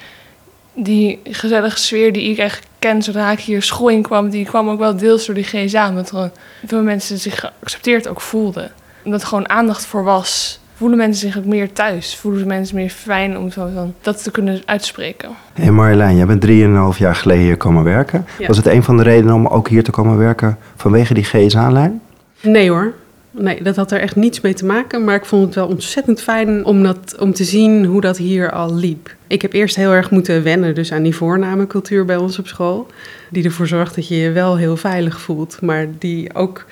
die 0.75 1.21
gezellige 1.25 1.79
sfeer 1.79 2.13
die 2.13 2.31
ik 2.31 2.39
echt 2.39 2.67
ken 2.79 3.03
zodra 3.03 3.31
ik 3.31 3.41
hier 3.41 3.63
school 3.63 3.89
in 3.89 4.03
kwam, 4.03 4.31
die 4.31 4.45
kwam 4.45 4.69
ook 4.69 4.79
wel 4.79 4.97
deels 4.97 5.27
door 5.27 5.35
die 5.35 5.45
GSA. 5.45 5.89
Omdat 5.89 6.09
gewoon 6.09 6.31
veel 6.67 6.83
mensen 6.83 7.19
zich 7.19 7.41
geaccepteerd 7.41 8.09
ook 8.09 8.21
voelden. 8.21 8.73
Omdat 9.05 9.21
er 9.21 9.27
gewoon 9.27 9.49
aandacht 9.49 9.87
voor 9.87 10.05
was. 10.05 10.61
Voelen 10.75 10.99
mensen 10.99 11.29
zich 11.29 11.39
ook 11.39 11.45
meer 11.45 11.73
thuis? 11.73 12.17
Voelen 12.17 12.47
mensen 12.47 12.77
meer 12.77 12.91
fijn 12.91 13.39
om 13.39 13.51
zo 13.51 13.69
van 13.75 13.95
dat 14.01 14.23
te 14.23 14.31
kunnen 14.31 14.63
uitspreken? 14.65 15.29
Hé 15.53 15.63
hey 15.63 15.73
Marjolein, 15.73 16.17
jij 16.17 16.27
bent 16.27 16.41
drieënhalf 16.41 16.99
jaar 16.99 17.15
geleden 17.15 17.45
hier 17.45 17.57
komen 17.57 17.85
werken. 17.85 18.27
Ja. 18.39 18.47
Was 18.47 18.57
het 18.57 18.67
een 18.67 18.83
van 18.83 18.97
de 18.97 19.03
redenen 19.03 19.35
om 19.35 19.47
ook 19.47 19.69
hier 19.69 19.85
te 19.85 19.91
komen 19.91 20.19
werken 20.19 20.59
vanwege 20.77 21.15
die 21.15 21.25
GSA-lijn? 21.25 22.01
Nee 22.43 22.71
hoor, 22.71 22.95
Nee, 23.31 23.63
dat 23.63 23.77
had 23.77 23.93
er 23.93 24.01
echt 24.01 24.17
niets 24.17 24.41
mee 24.41 24.55
te 24.55 24.65
maken. 24.65 25.05
Maar 25.05 25.15
ik 25.15 25.25
vond 25.25 25.45
het 25.45 25.55
wel 25.55 25.67
ontzettend 25.67 26.23
fijn 26.23 26.65
om, 26.65 26.83
dat, 26.83 27.17
om 27.19 27.33
te 27.33 27.45
zien 27.45 27.85
hoe 27.85 28.01
dat 28.01 28.17
hier 28.17 28.53
al 28.53 28.75
liep. 28.75 29.15
Ik 29.27 29.43
heb 29.43 29.53
eerst 29.53 29.77
heel 29.77 29.93
erg 29.93 30.11
moeten 30.11 30.43
wennen 30.43 30.75
dus 30.75 30.93
aan 30.93 31.03
die 31.03 31.15
voornamencultuur 31.15 32.05
bij 32.05 32.17
ons 32.17 32.39
op 32.39 32.47
school. 32.47 32.87
Die 33.31 33.45
ervoor 33.45 33.67
zorgt 33.67 33.95
dat 33.95 34.09
je 34.09 34.17
je 34.17 34.31
wel 34.31 34.57
heel 34.57 34.77
veilig 34.77 35.21
voelt. 35.21 35.59
Maar 35.61 35.87
die 35.99 36.35
ook 36.35 36.65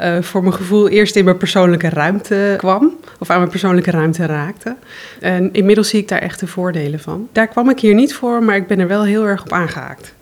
uh, 0.00 0.20
voor 0.20 0.42
mijn 0.42 0.54
gevoel 0.54 0.88
eerst 0.88 1.16
in 1.16 1.24
mijn 1.24 1.36
persoonlijke 1.36 1.88
ruimte 1.88 2.54
kwam. 2.56 2.94
Of 3.18 3.30
aan 3.30 3.38
mijn 3.38 3.50
persoonlijke 3.50 3.90
ruimte 3.90 4.26
raakte. 4.26 4.76
En 5.20 5.52
inmiddels 5.52 5.88
zie 5.88 6.00
ik 6.00 6.08
daar 6.08 6.18
echt 6.18 6.40
de 6.40 6.46
voordelen 6.46 7.00
van. 7.00 7.28
Daar 7.32 7.48
kwam 7.48 7.70
ik 7.70 7.80
hier 7.80 7.94
niet 7.94 8.14
voor, 8.14 8.42
maar 8.42 8.56
ik 8.56 8.66
ben 8.66 8.78
er 8.78 8.88
wel 8.88 9.04
heel 9.04 9.26
erg 9.26 9.42
op 9.42 9.52
aangehaakt. 9.52 10.14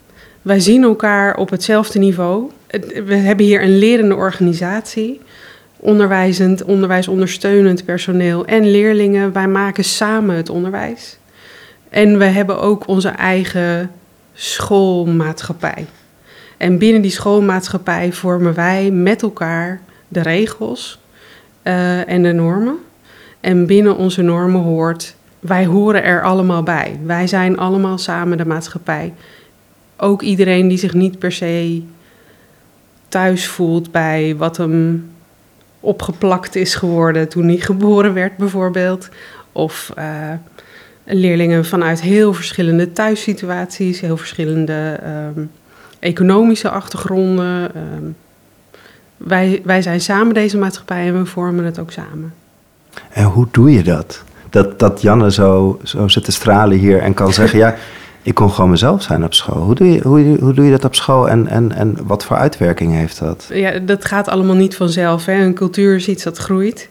Wij 0.43 0.61
zien 0.61 0.83
elkaar 0.83 1.37
op 1.37 1.51
hetzelfde 1.51 1.99
niveau. 1.99 2.51
We 3.05 3.15
hebben 3.15 3.47
hier 3.47 3.63
een 3.63 3.79
lerende 3.79 4.15
organisatie 4.15 5.21
onderwijzend, 5.79 6.65
onderwijsondersteunend 6.65 7.85
personeel 7.85 8.47
en 8.47 8.71
leerlingen. 8.71 9.33
Wij 9.33 9.49
maken 9.49 9.85
samen 9.85 10.37
het 10.37 10.51
onderwijs. 10.51 11.19
En 11.89 12.19
we 12.19 12.25
hebben 12.25 12.61
ook 12.61 12.89
onze 12.89 13.09
eigen 13.09 13.91
schoolmaatschappij. 14.35 15.87
En 16.57 16.79
binnen 16.79 17.03
die 17.03 17.11
schoolmaatschappij 17.11 18.13
vormen 18.13 18.55
wij 18.55 18.91
met 18.91 19.23
elkaar 19.23 19.81
de 20.09 20.23
regels 20.23 20.99
uh, 21.63 22.09
en 22.09 22.23
de 22.23 22.33
normen. 22.33 22.77
En 23.41 23.67
binnen 23.67 23.97
onze 23.97 24.23
normen 24.23 24.61
hoort, 24.61 25.15
wij 25.41 25.67
horen 25.67 26.03
er 26.03 26.23
allemaal 26.23 26.63
bij. 26.63 27.01
Wij 27.05 27.27
zijn 27.27 27.59
allemaal 27.59 27.99
samen 27.99 28.37
de 28.37 28.47
maatschappij. 28.47 29.15
Ook 29.97 30.23
iedereen 30.23 30.69
die 30.69 30.79
zich 30.79 30.95
niet 30.95 31.19
per 31.19 31.33
se 31.33 31.83
thuis 33.09 33.47
voelt 33.47 33.91
bij 33.91 34.35
wat 34.37 34.57
hem 34.57 35.11
opgeplakt 35.81 36.55
is 36.55 36.75
geworden 36.75 37.29
toen 37.29 37.47
hij 37.47 37.57
geboren 37.57 38.15
werd, 38.15 38.37
bijvoorbeeld. 38.37 39.09
Of 39.53 39.93
uh, 39.99 40.05
leerlingen 41.05 41.65
vanuit 41.65 42.01
heel 42.01 42.35
verschillende 42.35 42.93
thuissituaties, 42.93 44.01
heel 44.01 44.17
verschillende 44.17 45.01
um, 45.37 45.51
economische 45.99 46.71
achtergronden. 46.71 47.71
Um, 47.77 48.17
wij, 49.17 49.61
wij 49.65 49.83
zijn 49.83 50.01
samen 50.01 50.35
deze 50.35 50.59
maatschappij 50.59 51.07
en 51.07 51.19
we 51.19 51.27
vormen 51.27 51.65
het 51.65 51.79
ook 51.79 51.91
samen. 51.91 52.35
En 53.11 53.25
hoe 53.25 53.47
doe 53.51 53.73
je 53.73 53.83
dat? 53.83 54.23
Dat, 54.51 54.79
dat 54.79 55.03
Janne 55.03 55.33
zo, 55.33 55.81
zo 55.83 56.09
zit 56.09 56.25
te 56.25 56.33
stralen 56.33 56.79
hier 56.79 56.99
en 56.99 57.15
kan 57.15 57.33
zeggen: 57.33 57.59
Ja, 57.59 57.75
ik 58.29 58.35
kon 58.35 58.51
gewoon 58.51 58.71
mezelf 58.71 59.03
zijn 59.03 59.25
op 59.25 59.35
school. 59.35 59.63
Hoe 59.63 59.75
doe 59.75 59.93
je, 59.93 60.01
hoe, 60.03 60.55
doe 60.55 60.65
je 60.65 60.71
dat 60.71 60.85
op 60.85 60.95
school 60.95 61.29
en, 61.29 61.47
en, 61.47 61.73
en 61.73 61.97
wat 62.03 62.25
voor 62.25 62.37
uitwerking 62.37 62.93
heeft 62.93 63.19
dat? 63.19 63.49
Ja, 63.53 63.79
dat 63.79 64.05
gaat 64.05 64.29
allemaal 64.29 64.55
niet 64.55 64.77
vanzelf. 64.77 65.27
Hè. 65.27 65.45
Een 65.45 65.55
cultuur 65.55 65.95
is 65.95 66.09
iets 66.09 66.23
dat 66.23 66.39
groeit. 66.39 66.89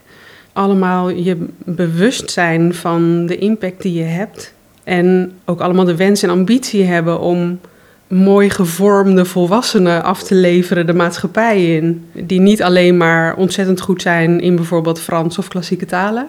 Allemaal 0.53 1.09
je 1.09 1.47
bewust 1.57 2.31
zijn 2.31 2.73
van 2.73 3.25
de 3.25 3.37
impact 3.37 3.81
die 3.81 3.93
je 3.93 4.03
hebt. 4.03 4.53
En 4.83 5.31
ook 5.45 5.59
allemaal 5.59 5.85
de 5.85 5.95
wens 5.95 6.23
en 6.23 6.29
ambitie 6.29 6.83
hebben 6.83 7.19
om 7.19 7.59
mooi 8.07 8.49
gevormde 8.49 9.25
volwassenen 9.25 10.03
af 10.03 10.23
te 10.23 10.35
leveren 10.35 10.85
de 10.85 10.93
maatschappij 10.93 11.75
in. 11.75 12.05
Die 12.13 12.39
niet 12.39 12.63
alleen 12.63 12.97
maar 12.97 13.35
ontzettend 13.35 13.81
goed 13.81 14.01
zijn 14.01 14.39
in 14.39 14.55
bijvoorbeeld 14.55 14.99
Frans 14.99 15.37
of 15.37 15.47
klassieke 15.47 15.85
talen, 15.85 16.27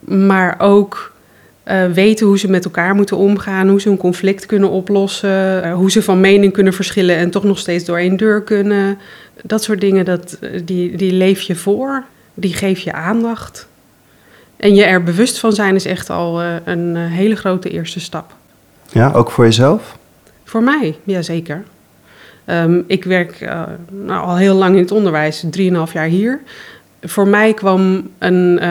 maar 0.00 0.54
ook 0.58 1.12
uh, 1.68 1.86
weten 1.86 2.26
hoe 2.26 2.38
ze 2.38 2.50
met 2.50 2.64
elkaar 2.64 2.94
moeten 2.94 3.16
omgaan, 3.16 3.68
hoe 3.68 3.80
ze 3.80 3.90
een 3.90 3.96
conflict 3.96 4.46
kunnen 4.46 4.70
oplossen, 4.70 5.66
uh, 5.66 5.74
hoe 5.74 5.90
ze 5.90 6.02
van 6.02 6.20
mening 6.20 6.52
kunnen 6.52 6.72
verschillen 6.72 7.16
en 7.16 7.30
toch 7.30 7.44
nog 7.44 7.58
steeds 7.58 7.84
door 7.84 7.98
één 7.98 8.16
deur 8.16 8.42
kunnen. 8.42 8.98
Dat 9.42 9.62
soort 9.62 9.80
dingen, 9.80 10.04
dat, 10.04 10.38
die, 10.64 10.96
die 10.96 11.12
leef 11.12 11.40
je 11.40 11.54
voor, 11.54 12.04
die 12.34 12.54
geef 12.54 12.78
je 12.78 12.92
aandacht. 12.92 13.68
En 14.56 14.74
je 14.74 14.84
er 14.84 15.02
bewust 15.02 15.38
van 15.38 15.52
zijn 15.52 15.74
is 15.74 15.84
echt 15.84 16.10
al 16.10 16.42
uh, 16.42 16.54
een 16.64 16.96
hele 16.96 17.36
grote 17.36 17.70
eerste 17.70 18.00
stap. 18.00 18.34
Ja, 18.92 19.12
ook 19.12 19.30
voor 19.30 19.44
jezelf? 19.44 19.98
Voor 20.44 20.62
mij, 20.62 20.96
ja 21.04 21.22
zeker. 21.22 21.64
Um, 22.46 22.84
ik 22.86 23.04
werk 23.04 23.54
nou, 23.90 24.26
al 24.26 24.36
heel 24.36 24.54
lang 24.54 24.74
in 24.74 24.82
het 24.82 24.90
onderwijs, 24.90 25.44
3,5 25.58 25.92
jaar 25.92 26.06
hier. 26.06 26.40
Voor 27.02 27.28
mij 27.28 27.54
kwam 27.54 28.10
een, 28.18 28.64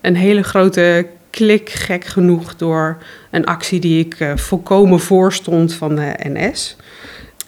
een 0.00 0.16
hele 0.16 0.42
grote 0.42 1.06
klik 1.30 1.70
gek 1.70 2.04
genoeg 2.04 2.56
door 2.56 2.98
een 3.30 3.44
actie 3.44 3.80
die 3.80 4.04
ik 4.04 4.20
uh, 4.20 4.36
volkomen 4.36 5.00
voorstond 5.00 5.74
van 5.74 5.94
de 5.94 6.14
NS. 6.18 6.76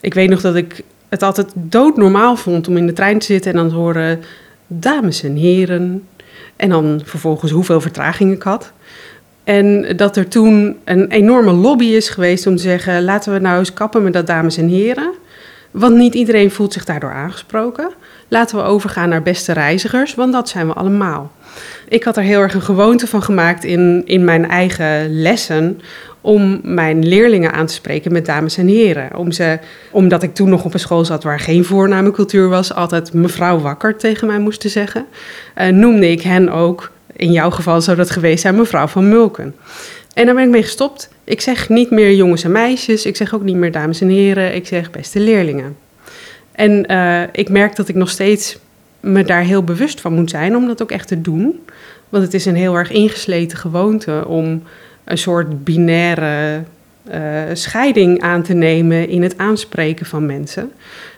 Ik 0.01 0.15
weet 0.15 0.29
nog 0.29 0.41
dat 0.41 0.57
ik 0.57 0.83
het 1.09 1.23
altijd 1.23 1.53
doodnormaal 1.55 2.37
vond 2.37 2.69
om 2.69 2.77
in 2.77 2.87
de 2.87 2.93
trein 2.93 3.19
te 3.19 3.27
zitten 3.27 3.51
en 3.51 3.57
dan 3.57 3.69
te 3.69 3.75
horen 3.75 4.21
dames 4.67 5.23
en 5.23 5.37
heren. 5.37 6.07
En 6.57 6.69
dan 6.69 7.01
vervolgens 7.05 7.53
hoeveel 7.53 7.81
vertraging 7.81 8.33
ik 8.33 8.43
had. 8.43 8.73
En 9.45 9.97
dat 9.97 10.17
er 10.17 10.29
toen 10.29 10.79
een 10.85 11.11
enorme 11.11 11.53
lobby 11.53 11.85
is 11.85 12.09
geweest 12.09 12.47
om 12.47 12.57
te 12.57 12.63
zeggen: 12.63 13.05
laten 13.05 13.33
we 13.33 13.39
nou 13.39 13.59
eens 13.59 13.73
kappen 13.73 14.03
met 14.03 14.13
dat 14.13 14.27
dames 14.27 14.57
en 14.57 14.69
heren. 14.69 15.13
Want 15.71 15.97
niet 15.97 16.15
iedereen 16.15 16.51
voelt 16.51 16.73
zich 16.73 16.85
daardoor 16.85 17.13
aangesproken. 17.13 17.91
Laten 18.29 18.57
we 18.57 18.63
overgaan 18.63 19.09
naar 19.09 19.23
beste 19.23 19.53
reizigers, 19.53 20.15
want 20.15 20.33
dat 20.33 20.49
zijn 20.49 20.67
we 20.67 20.73
allemaal. 20.73 21.33
Ik 21.89 22.05
had 22.05 22.17
er 22.17 22.23
heel 22.23 22.41
erg 22.41 22.55
een 22.55 22.63
gewoonte 22.63 23.07
van 23.07 23.23
gemaakt 23.23 23.65
in, 23.65 24.03
in 24.05 24.25
mijn 24.25 24.49
eigen 24.49 25.21
lessen 25.21 25.81
om 26.21 26.61
mijn 26.63 27.07
leerlingen 27.09 27.53
aan 27.53 27.67
te 27.67 27.73
spreken 27.73 28.13
met 28.13 28.27
dames 28.27 28.57
en 28.57 28.67
heren. 28.67 29.17
Om 29.17 29.33
ze, 29.33 29.59
omdat 29.91 30.23
ik 30.23 30.35
toen 30.35 30.49
nog 30.49 30.65
op 30.65 30.75
een 30.75 30.81
school 30.81 31.05
zat 31.05 31.23
waar 31.23 31.41
geen 31.41 31.65
voornamencultuur 31.65 32.49
was, 32.49 32.75
altijd 32.75 33.13
mevrouw 33.13 33.59
Wakker 33.59 33.97
tegen 33.97 34.27
mij 34.27 34.39
moesten 34.39 34.71
zeggen, 34.71 35.07
uh, 35.59 35.69
noemde 35.69 36.11
ik 36.11 36.23
hen 36.23 36.49
ook, 36.49 36.91
in 37.17 37.33
jouw 37.33 37.51
geval 37.51 37.81
zou 37.81 37.97
dat 37.97 38.11
geweest 38.11 38.43
zijn, 38.43 38.55
mevrouw 38.55 38.87
van 38.87 39.09
Mulken. 39.09 39.55
En 40.21 40.27
daar 40.27 40.35
ben 40.35 40.45
ik 40.45 40.51
mee 40.51 40.63
gestopt. 40.63 41.09
Ik 41.25 41.41
zeg 41.41 41.69
niet 41.69 41.91
meer 41.91 42.15
jongens 42.15 42.45
en 42.45 42.53
meisjes, 42.53 43.07
ik 43.07 43.17
zeg 43.17 43.35
ook 43.35 43.43
niet 43.43 43.57
meer 43.57 43.73
dames 43.73 44.01
en 44.01 44.09
heren, 44.09 44.55
ik 44.55 44.67
zeg 44.67 44.91
beste 44.91 45.21
leerlingen. 45.21 45.77
En 46.53 46.93
uh, 46.93 47.23
ik 47.33 47.49
merk 47.49 47.77
dat 47.77 47.89
ik 47.89 47.95
nog 47.95 48.09
steeds 48.09 48.59
me 49.01 49.25
daar 49.25 49.43
heel 49.43 49.65
bewust 49.65 50.01
van 50.01 50.13
moet 50.13 50.31
zijn 50.31 50.57
om 50.57 50.67
dat 50.67 50.83
ook 50.83 50.91
echt 50.91 51.09
te 51.09 51.21
doen. 51.21 51.65
Want 52.09 52.25
het 52.25 52.35
is 52.35 52.45
een 52.45 52.57
heel 52.57 52.75
erg 52.75 52.91
ingesleten 52.91 53.59
gewoonte 53.59 54.25
om 54.27 54.63
een 55.05 55.19
soort 55.19 55.65
binaire 55.65 56.63
uh, 57.11 57.43
scheiding 57.53 58.21
aan 58.21 58.43
te 58.43 58.55
nemen 58.55 59.09
in 59.09 59.23
het 59.23 59.39
aanspreken 59.39 60.07
van 60.07 60.27
mensen. 60.27 60.73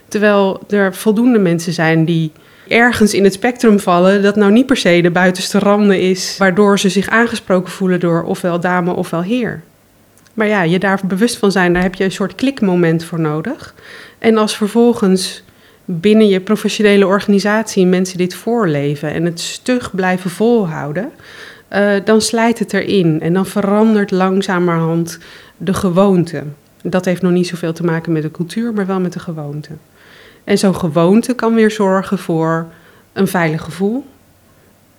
Terwijl 0.07 0.59
er 0.69 0.95
voldoende 0.95 1.39
mensen 1.39 1.73
zijn 1.73 2.05
die 2.05 2.31
ergens 2.67 3.13
in 3.13 3.23
het 3.23 3.33
spectrum 3.33 3.79
vallen 3.79 4.21
dat 4.21 4.35
nou 4.35 4.51
niet 4.51 4.65
per 4.65 4.77
se 4.77 5.01
de 5.01 5.11
buitenste 5.11 5.59
randen 5.59 6.01
is, 6.01 6.35
waardoor 6.37 6.79
ze 6.79 6.89
zich 6.89 7.09
aangesproken 7.09 7.71
voelen 7.71 7.99
door 7.99 8.23
ofwel 8.23 8.59
dame 8.59 8.93
ofwel 8.93 9.21
heer. 9.21 9.61
Maar 10.33 10.47
ja, 10.47 10.63
je 10.63 10.79
daar 10.79 10.99
bewust 11.03 11.37
van 11.37 11.51
zijn, 11.51 11.73
daar 11.73 11.81
heb 11.81 11.95
je 11.95 12.03
een 12.03 12.11
soort 12.11 12.35
klikmoment 12.35 13.03
voor 13.03 13.19
nodig. 13.19 13.73
En 14.19 14.37
als 14.37 14.57
vervolgens 14.57 15.43
binnen 15.85 16.27
je 16.27 16.39
professionele 16.39 17.07
organisatie 17.07 17.85
mensen 17.85 18.17
dit 18.17 18.35
voorleven 18.35 19.13
en 19.13 19.25
het 19.25 19.39
stug 19.39 19.95
blijven 19.95 20.29
volhouden, 20.29 21.11
uh, 21.73 21.91
dan 22.05 22.21
slijt 22.21 22.59
het 22.59 22.73
erin 22.73 23.21
en 23.21 23.33
dan 23.33 23.45
verandert 23.45 24.11
langzamerhand 24.11 25.19
de 25.57 25.73
gewoonte. 25.73 26.43
Dat 26.81 27.05
heeft 27.05 27.21
nog 27.21 27.31
niet 27.31 27.47
zoveel 27.47 27.73
te 27.73 27.83
maken 27.83 28.11
met 28.11 28.21
de 28.21 28.31
cultuur, 28.31 28.73
maar 28.73 28.85
wel 28.85 28.99
met 28.99 29.13
de 29.13 29.19
gewoonte. 29.19 29.69
En 30.43 30.57
zo'n 30.57 30.75
gewoonte 30.75 31.33
kan 31.33 31.53
weer 31.53 31.71
zorgen 31.71 32.17
voor 32.17 32.67
een 33.13 33.27
veilig 33.27 33.61
gevoel. 33.61 34.05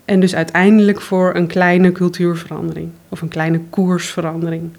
En 0.05 0.21
dus 0.21 0.35
uiteindelijk 0.35 1.01
voor 1.01 1.35
een 1.35 1.47
kleine 1.47 1.93
cultuurverandering 1.93 2.91
of 3.09 3.21
een 3.21 3.29
kleine 3.29 3.61
koersverandering. 3.71 4.77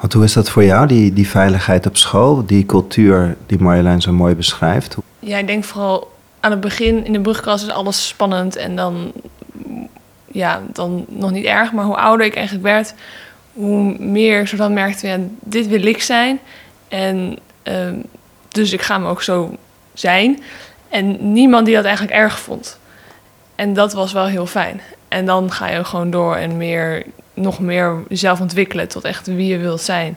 Want 0.00 0.12
hoe 0.12 0.24
is 0.24 0.32
dat 0.32 0.50
voor 0.50 0.64
jou, 0.64 0.86
die, 0.86 1.12
die 1.12 1.28
veiligheid 1.28 1.86
op 1.86 1.96
school, 1.96 2.46
die 2.46 2.66
cultuur 2.66 3.36
die 3.46 3.58
Marjolein 3.58 4.00
zo 4.00 4.12
mooi 4.12 4.34
beschrijft? 4.34 4.96
Ja, 5.18 5.38
ik 5.38 5.46
denk 5.46 5.64
vooral 5.64 6.14
aan 6.40 6.50
het 6.50 6.60
begin 6.60 7.04
in 7.04 7.12
de 7.12 7.20
brugklas 7.20 7.62
is 7.62 7.70
alles 7.70 8.08
spannend 8.08 8.56
en 8.56 8.76
dan, 8.76 9.12
ja, 10.26 10.62
dan 10.72 11.04
nog 11.08 11.30
niet 11.30 11.44
erg. 11.44 11.72
Maar 11.72 11.84
hoe 11.84 11.96
ouder 11.96 12.26
ik 12.26 12.34
eigenlijk 12.34 12.66
werd, 12.66 12.94
hoe 13.52 13.96
meer 13.98 14.40
ik 14.40 14.48
zo 14.48 14.56
dan 14.56 14.72
merkte, 14.72 15.06
ja, 15.06 15.18
dit 15.40 15.66
wil 15.66 15.86
ik 15.86 16.02
zijn. 16.02 16.38
En 16.88 17.38
uh, 17.64 17.74
dus 18.48 18.72
ik 18.72 18.82
ga 18.82 18.98
me 18.98 19.08
ook 19.08 19.22
zo 19.22 19.56
zijn. 19.98 20.42
En 20.88 21.32
niemand 21.32 21.66
die 21.66 21.74
dat 21.74 21.84
eigenlijk 21.84 22.16
erg 22.16 22.38
vond. 22.38 22.78
En 23.54 23.74
dat 23.74 23.92
was 23.92 24.12
wel 24.12 24.26
heel 24.26 24.46
fijn. 24.46 24.80
En 25.08 25.26
dan 25.26 25.52
ga 25.52 25.68
je 25.68 25.84
gewoon 25.84 26.10
door 26.10 26.34
en 26.34 26.56
meer, 26.56 27.02
nog 27.34 27.60
meer 27.60 28.02
jezelf 28.08 28.40
ontwikkelen 28.40 28.88
tot 28.88 29.04
echt 29.04 29.26
wie 29.26 29.46
je 29.46 29.58
wilt 29.58 29.80
zijn. 29.80 30.16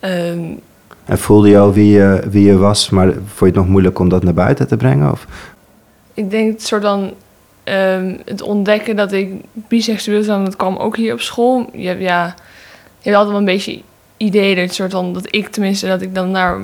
Um, 0.00 0.60
en 1.04 1.18
voelde 1.18 1.48
je 1.48 1.58
al 1.58 1.72
wie 1.72 1.92
je, 1.92 2.22
wie 2.30 2.44
je 2.44 2.56
was, 2.56 2.90
maar 2.90 3.12
vond 3.12 3.38
je 3.38 3.44
het 3.44 3.54
nog 3.54 3.68
moeilijk 3.68 3.98
om 3.98 4.08
dat 4.08 4.22
naar 4.22 4.34
buiten 4.34 4.68
te 4.68 4.76
brengen? 4.76 5.12
Of? 5.12 5.26
Ik 6.14 6.30
denk 6.30 6.52
het 6.52 6.66
soort 6.66 6.82
dan 6.82 7.12
um, 7.64 8.20
het 8.24 8.42
ontdekken 8.42 8.96
dat 8.96 9.12
ik 9.12 9.32
biseksueel 9.52 10.26
ben, 10.26 10.44
dat 10.44 10.56
kwam 10.56 10.76
ook 10.76 10.96
hier 10.96 11.12
op 11.12 11.20
school. 11.20 11.70
Je, 11.72 11.86
hebt, 11.86 12.00
ja, 12.00 12.24
je 12.98 13.10
hebt 13.10 13.16
altijd 13.16 13.28
wel 13.28 13.38
een 13.38 13.54
beetje 13.54 13.82
idee 14.16 14.54
dat, 14.54 14.74
soort 14.74 14.90
dan, 14.90 15.12
dat 15.12 15.26
ik 15.30 15.48
tenminste, 15.48 15.86
dat 15.86 16.02
ik 16.02 16.14
dan 16.14 16.30
naar 16.30 16.60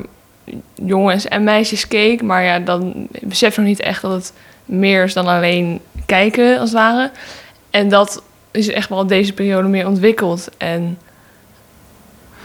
jongens 0.75 1.29
en 1.29 1.45
meisjes 1.45 1.89
keek. 1.89 2.23
Maar 2.23 2.45
ja, 2.45 2.59
dan 2.59 3.09
besef 3.23 3.57
nog 3.57 3.67
niet 3.67 3.81
echt 3.81 4.03
dat 4.03 4.13
het 4.13 4.33
meer 4.65 5.05
is 5.05 5.13
dan 5.15 5.27
alleen 5.27 5.81
kijken, 6.07 6.59
als 6.59 6.71
het 6.71 6.79
ware. 6.79 7.11
En 7.71 7.89
dat 7.89 8.23
is 8.51 8.69
echt 8.69 8.89
wel 8.89 9.07
deze 9.07 9.33
periode 9.33 9.69
meer 9.69 9.87
ontwikkeld. 9.87 10.49
En 10.57 10.99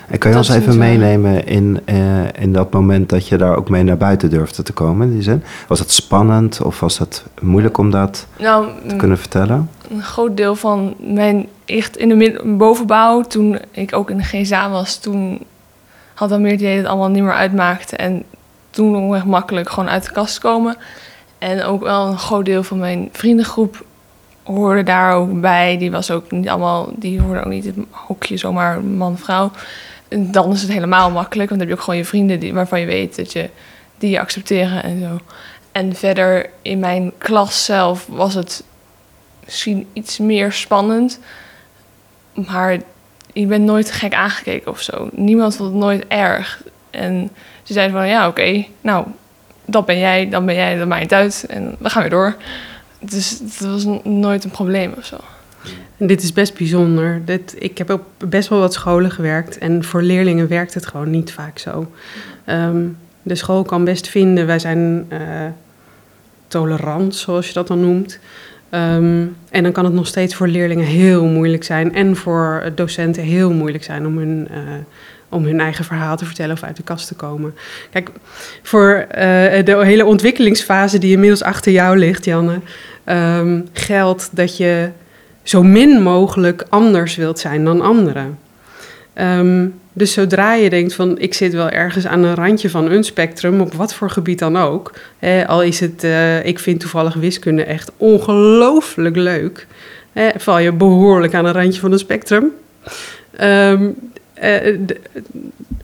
en 0.08 0.18
kan 0.18 0.32
je 0.32 0.38
ons 0.38 0.50
even 0.50 0.78
meenemen 0.78 1.46
in, 1.46 1.80
uh, 1.86 1.96
in 2.40 2.54
dat 2.54 2.74
moment 2.74 3.10
dat 3.10 3.28
je 3.28 3.38
daar 3.38 3.56
ook 3.56 3.70
mee 3.70 3.84
naar 3.84 3.98
buiten 3.98 4.30
durfde 4.30 4.64
te 4.64 4.74
komen? 4.74 5.08
In 5.08 5.14
die 5.14 5.22
zin? 5.22 5.44
Was 5.68 5.80
het 5.80 5.92
spannend 5.92 6.62
of 6.62 6.80
was 6.80 6.98
het 7.00 7.26
moeilijk 7.42 7.78
om 7.78 7.92
dat 7.92 8.28
nou, 8.40 8.68
te 8.88 8.96
kunnen 8.96 9.18
vertellen? 9.18 9.70
Een 9.90 10.04
groot 10.04 10.38
deel 10.38 10.56
van 10.56 10.96
mijn 11.00 11.48
echt 11.66 11.98
in 11.98 12.10
de 12.10 12.42
bovenbouw, 12.58 13.22
toen 13.22 13.60
ik 13.72 13.96
ook 13.96 14.10
in 14.10 14.18
de 14.18 14.24
GSA 14.24 14.70
was, 14.70 14.98
toen 14.98 15.40
had 16.14 16.30
dan 16.30 16.42
meer 16.42 16.52
het 16.52 16.60
dat 16.60 16.70
het 16.70 16.86
allemaal 16.86 17.10
niet 17.10 17.24
meer 17.24 17.34
uitmaakte. 17.34 17.96
En 17.96 18.24
toen 18.70 18.92
nog 18.92 19.16
echt 19.16 19.26
makkelijk 19.26 19.70
gewoon 19.70 19.90
uit 19.90 20.06
de 20.06 20.12
kast 20.12 20.40
komen. 20.40 20.78
En 21.38 21.64
ook 21.64 21.82
wel 21.82 22.08
een 22.08 22.18
groot 22.18 22.46
deel 22.46 22.64
van 22.64 22.80
mijn 22.80 23.10
vriendengroep 23.12 23.86
hoorde 24.44 24.84
daar 24.84 25.14
ook 25.14 25.42
bij. 25.42 25.78
Die 25.78 25.92
was 25.92 26.12
ook 26.12 26.32
niet 26.32 26.50
allemaal, 26.50 26.90
die 26.96 27.22
hoorde 27.22 27.40
ook 27.40 27.52
niet 27.52 27.66
het 27.66 27.76
hokje 27.92 28.38
zomaar 28.38 28.84
man-vrouw 28.84 29.52
dan 30.18 30.52
is 30.52 30.62
het 30.62 30.72
helemaal 30.72 31.12
makkelijk. 31.12 31.50
Want 31.50 31.60
dan 31.60 31.60
heb 31.60 31.68
je 31.70 31.74
ook 31.74 31.82
gewoon 31.84 32.00
je 32.00 32.06
vrienden 32.06 32.40
die, 32.40 32.54
waarvan 32.54 32.80
je 32.80 32.86
weet 32.86 33.16
dat 33.16 33.32
je 33.32 33.50
die 33.98 34.10
je 34.10 34.20
accepteren 34.20 34.84
en 34.84 35.00
zo. 35.00 35.20
En 35.72 35.96
verder 35.96 36.50
in 36.62 36.80
mijn 36.80 37.12
klas 37.18 37.66
zelf 37.66 38.08
was 38.10 38.34
het 38.34 38.64
misschien 39.46 39.88
iets 39.94 40.18
meer 40.18 40.52
spannend. 40.52 41.20
Maar 42.34 42.78
ik 43.34 43.48
ben 43.48 43.64
nooit 43.64 43.92
gek 43.92 44.14
aangekeken 44.14 44.72
of 44.72 44.82
zo. 44.82 45.10
Niemand 45.12 45.56
vond 45.56 45.70
het 45.70 45.80
nooit 45.80 46.06
erg. 46.08 46.64
En 46.90 47.30
ze 47.64 47.74
zeiden 47.74 47.98
van 47.98 48.08
ja, 48.08 48.28
oké, 48.28 48.66
nou, 48.82 49.06
dat 49.66 49.86
ben 49.86 50.00
jij, 50.00 50.30
dan 50.30 50.46
ben 50.46 50.56
jij, 50.56 50.78
dan 50.78 50.88
maakt 50.88 51.02
het 51.02 51.14
uit. 51.14 51.46
En 51.50 51.76
we 51.80 51.90
gaan 51.90 52.02
weer 52.02 52.12
door. 52.12 52.36
Dus 53.00 53.30
het 53.30 53.60
was 53.60 53.86
nooit 54.04 54.44
een 54.44 54.52
probleem 54.52 54.94
of 54.98 55.06
zo. 55.06 55.18
En 55.98 56.08
dit 56.08 56.24
is 56.24 56.34
best 56.34 56.58
bijzonder. 56.58 57.22
Dit, 57.26 57.56
ik 57.58 57.78
heb 57.78 57.90
op 57.90 58.04
best 58.18 58.50
wel 58.50 58.60
wat 58.60 58.74
scholen 58.74 59.12
gewerkt 59.12 59.58
en 59.58 59.84
voor 59.84 60.02
leerlingen 60.02 60.48
werkt 60.48 60.74
het 60.74 60.86
gewoon 60.86 61.10
niet 61.10 61.32
vaak 61.32 61.60
zo. 61.60 61.92
Um, 62.46 62.98
de 63.22 63.36
school 63.36 63.64
kan 63.64 63.84
best 63.84 64.08
vinden, 64.08 64.46
wij 64.46 64.60
zijn 64.60 65.06
uh, 65.10 65.20
tolerant, 66.48 67.16
zoals 67.16 67.48
je 67.48 67.54
dat 67.54 67.68
dan 67.68 67.80
noemt. 67.80 68.20
Um, 68.74 69.36
en 69.50 69.64
dan 69.64 69.72
kan 69.72 69.86
het 69.86 69.94
nog 69.94 70.08
steeds 70.08 70.36
voor 70.36 70.48
leerlingen 70.48 70.86
heel 70.86 71.26
moeilijk 71.26 71.64
zijn 71.64 71.96
en 71.96 72.16
voor 72.16 72.72
docenten 72.76 73.24
heel 73.24 73.52
moeilijk 73.52 73.84
zijn 73.84 74.06
om 74.06 74.18
hun, 74.18 74.48
uh, 74.52 74.58
om 75.30 75.46
hun 75.46 75.60
eigen 75.60 75.86
verhaal 75.86 76.18
te 76.18 76.26
vertellen 76.26 76.56
of 76.56 76.64
uit 76.64 76.76
de 76.76 76.84
kast 76.84 77.08
te 77.08 77.16
komen. 77.16 77.54
Kijk, 77.92 78.10
voor 78.64 79.06
uh, 79.10 79.16
de 79.64 79.82
hele 79.84 80.06
ontwikkelingsfase 80.06 80.98
die 80.98 81.12
inmiddels 81.12 81.44
achter 81.44 81.72
jou 81.72 81.98
ligt, 81.98 82.26
Janne, 82.26 82.60
um, 83.06 83.68
geldt 83.74 84.30
dat 84.32 84.58
je 84.58 84.90
zo 85.44 85.64
min 85.64 86.02
mogelijk 86.02 86.66
anders 86.70 87.16
wilt 87.16 87.40
zijn 87.40 87.64
dan 87.64 87.82
anderen. 87.82 88.38
Ehm, 89.14 89.68
dus 89.94 90.14
zodra 90.14 90.54
je 90.54 90.70
denkt 90.70 90.94
van 90.94 91.20
ik 91.20 91.34
zit 91.34 91.54
wel 91.54 91.70
ergens 91.70 92.08
aan 92.08 92.24
een 92.24 92.36
randje 92.36 92.70
van 92.70 92.92
een 92.92 93.04
spectrum, 93.04 93.62
op 93.62 93.74
wat 93.74 93.94
voor 93.94 94.10
gebied 94.10 94.40
dan 94.40 94.58
ook. 94.58 94.92
Al 95.46 95.64
is 95.64 95.80
het, 95.80 96.04
eh, 96.04 96.46
ik 96.46 96.60
vind 96.60 96.80
toevallig 96.80 97.14
wiskunde 97.14 97.64
echt 97.64 97.92
ongelooflijk 97.98 99.16
leuk. 99.16 99.68
Val 100.36 100.60
je 100.60 100.72
behoorlijk 100.72 101.34
aan 101.34 101.46
een 101.46 101.54
randje 101.54 101.80
van 101.80 101.92
een 101.92 102.00
spectrum. 102.00 102.52
Ehm, 103.36 103.90
eh, 104.34 104.78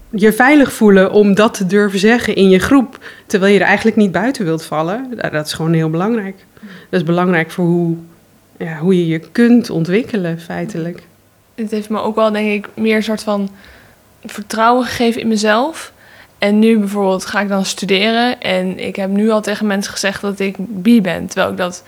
je 0.10 0.34
veilig 0.34 0.72
voelen 0.72 1.12
om 1.12 1.36
dat 1.36 1.54
te 1.54 1.66
durven 1.66 2.00
zeggen 2.00 2.36
in 2.36 2.50
je 2.50 2.60
groep, 2.60 3.00
terwijl 3.26 3.54
je 3.54 3.60
er 3.60 3.66
eigenlijk 3.66 3.98
niet 3.98 4.12
buiten 4.12 4.46
wilt 4.46 4.64
vallen, 4.66 5.10
dat 5.32 5.46
is 5.46 5.54
gewoon 5.54 5.74
heel 5.74 5.90
belangrijk. 5.90 6.36
Dat 6.90 7.00
is 7.00 7.04
belangrijk 7.04 7.52
voor 7.52 7.66
hoe, 7.66 7.98
ja, 8.58 8.78
hoe 8.78 8.98
je 8.98 9.08
je 9.08 9.20
kunt 9.32 9.70
ontwikkelen, 9.70 10.40
feitelijk. 10.40 11.02
Het 11.64 11.72
heeft 11.72 11.90
me 11.90 12.02
ook 12.02 12.16
wel, 12.16 12.32
denk 12.32 12.66
ik, 12.66 12.70
meer 12.76 12.96
een 12.96 13.04
soort 13.04 13.24
van 13.24 13.50
vertrouwen 14.26 14.86
gegeven 14.86 15.22
in 15.22 15.28
mezelf. 15.28 15.92
En 16.38 16.60
nu 16.60 16.80
bijvoorbeeld 16.80 17.26
ga 17.26 17.42
ik 17.42 17.48
dan 17.48 17.66
studeren. 17.66 18.42
En 18.42 18.80
ik 18.80 18.96
heb 18.96 19.10
nu 19.10 19.30
al 19.30 19.42
tegen 19.42 19.68
mensen 19.68 19.92
gezegd 19.92 20.22
dat 20.22 20.40
ik 20.40 20.56
bi 20.58 21.02
ben. 21.02 21.28
Terwijl 21.28 21.52
ik 21.52 21.58
dat, 21.58 21.84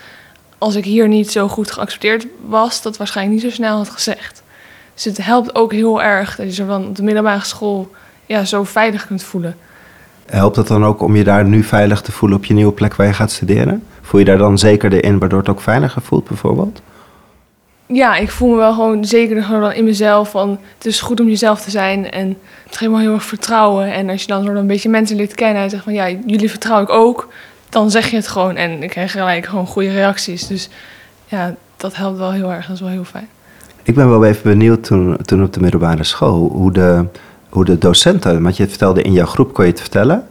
als 0.58 0.76
ik 0.76 0.86
hier 0.86 1.08
niet 1.08 1.32
zo 1.32 1.48
goed 1.48 1.72
geaccepteerd 1.72 2.28
was, 2.46 2.82
dat 2.82 2.98
waarschijnlijk 2.98 3.42
niet 3.42 3.52
zo 3.52 3.56
snel 3.56 3.78
had 3.78 3.90
gezegd. 3.90 4.44
Dus 4.94 5.04
het 5.04 5.18
helpt 5.18 5.56
ook 5.56 5.72
heel 5.72 6.02
erg 6.02 6.36
dat 6.36 6.46
je 6.46 6.54
zo 6.54 6.66
van 6.66 6.88
op 6.88 6.96
de 6.96 7.04
middelbare 7.04 7.46
school 7.46 7.92
ja, 8.26 8.46
zo 8.46 8.64
veilig 8.64 9.08
kunt 9.08 9.24
voelen. 9.24 9.56
Helpt 10.26 10.56
het 10.56 10.68
dan 10.68 10.86
ook 10.86 11.02
om 11.02 11.16
je 11.16 11.24
daar 11.24 11.46
nu 11.46 11.64
veilig 11.64 12.02
te 12.02 12.12
voelen 12.12 12.38
op 12.38 12.46
je 12.46 12.54
nieuwe 12.54 12.72
plek 12.72 12.96
waar 12.96 13.08
je 13.08 13.14
gaat 13.14 13.32
studeren? 13.32 13.84
Voel 14.02 14.20
je 14.20 14.26
daar 14.26 14.38
dan 14.38 14.58
zekerder 14.58 15.04
in, 15.04 15.20
waardoor 15.20 15.40
het 15.40 15.50
ook 15.50 15.62
veiliger 15.62 16.02
voelt 16.02 16.28
bijvoorbeeld? 16.28 16.82
Ja, 17.94 18.16
ik 18.16 18.30
voel 18.32 18.50
me 18.50 18.56
wel 18.56 18.74
gewoon 18.74 19.06
zeker 19.06 19.44
gewoon 19.44 19.74
in 19.74 19.84
mezelf. 19.84 20.30
Van, 20.30 20.60
het 20.78 20.86
is 20.86 21.02
goed 21.02 21.20
om 21.20 21.28
jezelf 21.28 21.62
te 21.62 21.70
zijn. 21.70 22.12
En 22.12 22.38
het 22.66 22.78
geeft 22.78 22.92
me 22.92 23.00
heel 23.00 23.14
erg 23.14 23.24
vertrouwen. 23.24 23.94
En 23.94 24.10
als 24.10 24.22
je 24.22 24.28
dan 24.28 24.48
een 24.48 24.68
beetje 24.68 24.90
mensen 24.90 25.16
leert 25.16 25.36
kennen 25.36 25.64
en 25.64 25.70
zegt 25.70 25.84
van 25.84 25.94
ja, 25.94 26.10
jullie 26.10 26.50
vertrouw 26.50 26.82
ik 26.82 26.90
ook. 26.90 27.28
Dan 27.70 27.92
zeg 27.92 28.10
je 28.10 28.16
het 28.16 28.28
gewoon. 28.28 28.56
En 28.56 28.84
ik 28.84 28.90
krijg 28.90 29.12
gelijk 29.12 29.46
gewoon 29.46 29.68
goede 29.68 29.92
reacties. 29.92 30.48
Dus 30.48 30.70
ja, 31.28 31.56
dat 31.78 31.96
helpt 31.96 32.18
wel 32.18 32.32
heel 32.32 32.52
erg. 32.52 32.66
Dat 32.66 32.76
is 32.76 32.82
wel 32.82 32.90
heel 32.90 33.04
fijn. 33.04 33.28
Ik 33.84 33.96
ben 33.96 34.10
wel 34.10 34.26
even 34.26 34.44
benieuwd 34.44 34.84
toen, 34.84 35.18
toen 35.22 35.44
op 35.44 35.54
de 35.54 35.60
middelbare 35.60 36.04
school, 36.04 36.50
hoe 36.54 36.72
de, 36.72 37.06
hoe 37.50 37.66
de 37.66 37.78
docenten, 37.78 38.44
want 38.44 38.58
je 38.58 38.68
vertelde 38.68 39.02
in 39.02 39.14
jouw 39.14 39.26
groep 39.26 39.54
kon 39.54 39.66
je 39.66 39.72
het 39.72 39.80
vertellen. 39.80 40.28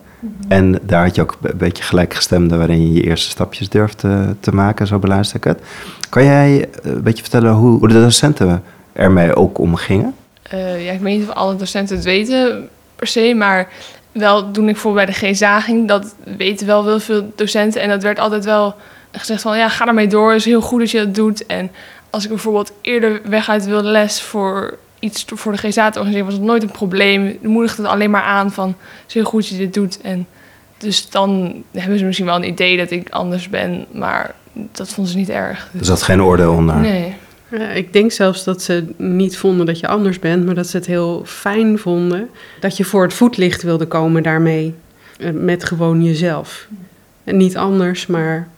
En 0.48 0.78
daar 0.82 1.04
had 1.04 1.14
je 1.14 1.22
ook 1.22 1.38
een 1.42 1.56
beetje 1.56 1.82
gelijkgestemde 1.82 2.56
waarin 2.56 2.86
je 2.86 2.92
je 2.92 3.02
eerste 3.02 3.30
stapjes 3.30 3.68
durfde 3.68 4.36
te 4.40 4.54
maken, 4.54 4.86
zo 4.86 4.98
beluister 4.98 5.36
ik 5.36 5.44
het. 5.44 5.60
Kan 6.08 6.24
jij 6.24 6.68
eh, 6.82 6.92
een 6.92 7.02
beetje 7.02 7.22
vertellen 7.22 7.52
hoe, 7.52 7.78
hoe 7.78 7.88
de 7.88 7.94
docenten 7.94 8.62
ermee 8.92 9.34
ook 9.34 9.58
omgingen? 9.58 10.14
Eh, 10.42 10.84
ja, 10.84 10.92
ik 10.92 11.00
weet 11.00 11.18
niet 11.18 11.28
of 11.28 11.34
alle 11.34 11.56
docenten 11.56 11.96
het 11.96 12.04
weten 12.04 12.68
per 12.96 13.06
se. 13.06 13.34
Maar 13.34 13.68
wel 14.12 14.50
toen 14.50 14.68
ik 14.68 14.76
voor 14.76 14.92
bij 14.92 15.06
de 15.06 15.12
G-ZA 15.12 15.60
ging, 15.60 15.88
dat 15.88 16.14
weten 16.36 16.66
wel 16.66 16.84
heel 16.84 17.00
veel 17.00 17.32
docenten. 17.36 17.80
En 17.80 17.88
dat 17.88 18.02
werd 18.02 18.18
altijd 18.18 18.44
wel 18.44 18.74
gezegd 19.12 19.42
van 19.42 19.58
ja, 19.58 19.68
ga 19.68 19.86
ermee 19.86 20.06
door. 20.06 20.28
Het 20.28 20.38
is 20.38 20.44
heel 20.44 20.60
goed 20.60 20.80
dat 20.80 20.90
je 20.90 20.98
dat 20.98 21.14
doet. 21.14 21.46
En 21.46 21.70
als 22.10 22.22
ik 22.22 22.28
bijvoorbeeld 22.28 22.72
eerder 22.80 23.20
weg 23.24 23.48
uit 23.48 23.64
wilde 23.64 23.88
les 23.88 24.22
voor 24.22 24.78
iets 25.00 25.24
voor 25.26 25.52
de 25.52 25.58
GZA 25.58 25.90
te 25.90 25.98
organiseren, 25.98 26.24
was 26.26 26.34
het 26.34 26.42
nooit 26.42 26.62
een 26.62 26.70
probleem. 26.70 27.38
Dan 27.42 27.50
moedigde 27.50 27.82
het 27.82 27.90
alleen 27.90 28.10
maar 28.10 28.22
aan 28.22 28.52
van, 28.52 28.68
het 28.68 29.04
is 29.08 29.14
heel 29.14 29.24
goed 29.24 29.40
dat 29.40 29.50
je 29.50 29.56
dit 29.56 29.74
doet. 29.74 30.00
En 30.00 30.26
dus 30.78 31.10
dan 31.10 31.62
hebben 31.72 31.98
ze 31.98 32.04
misschien 32.04 32.26
wel 32.26 32.36
een 32.36 32.48
idee 32.48 32.76
dat 32.76 32.90
ik 32.90 33.10
anders 33.10 33.48
ben, 33.48 33.86
maar 33.92 34.34
dat 34.72 34.88
vonden 34.88 35.12
ze 35.12 35.18
niet 35.18 35.28
erg. 35.28 35.70
Er 35.78 35.84
zat 35.84 36.02
geen 36.02 36.22
oordeel 36.22 36.52
onder. 36.52 36.76
Nee. 36.76 37.14
Ja, 37.50 37.68
ik 37.68 37.92
denk 37.92 38.12
zelfs 38.12 38.44
dat 38.44 38.62
ze 38.62 38.84
niet 38.96 39.36
vonden 39.36 39.66
dat 39.66 39.80
je 39.80 39.88
anders 39.88 40.18
bent, 40.18 40.46
maar 40.46 40.54
dat 40.54 40.66
ze 40.66 40.76
het 40.76 40.86
heel 40.86 41.22
fijn 41.26 41.78
vonden 41.78 42.28
dat 42.60 42.76
je 42.76 42.84
voor 42.84 43.02
het 43.02 43.14
voetlicht 43.14 43.62
wilde 43.62 43.86
komen 43.86 44.22
daarmee. 44.22 44.74
Eh, 45.18 45.30
Met 45.30 45.64
gewoon 45.64 46.04
jezelf. 46.04 46.66
En 47.24 47.36
niet 47.36 47.56
anders, 47.56 48.06
maar 48.06 48.48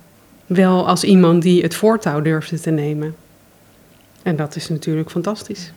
wel 0.46 0.88
als 0.88 1.04
iemand 1.04 1.42
die 1.42 1.62
het 1.62 1.74
voortouw 1.74 2.22
durfde 2.22 2.60
te 2.60 2.70
nemen. 2.70 3.14
En 4.22 4.36
dat 4.36 4.56
is 4.56 4.68
natuurlijk 4.68 5.10
fantastisch. 5.10 5.72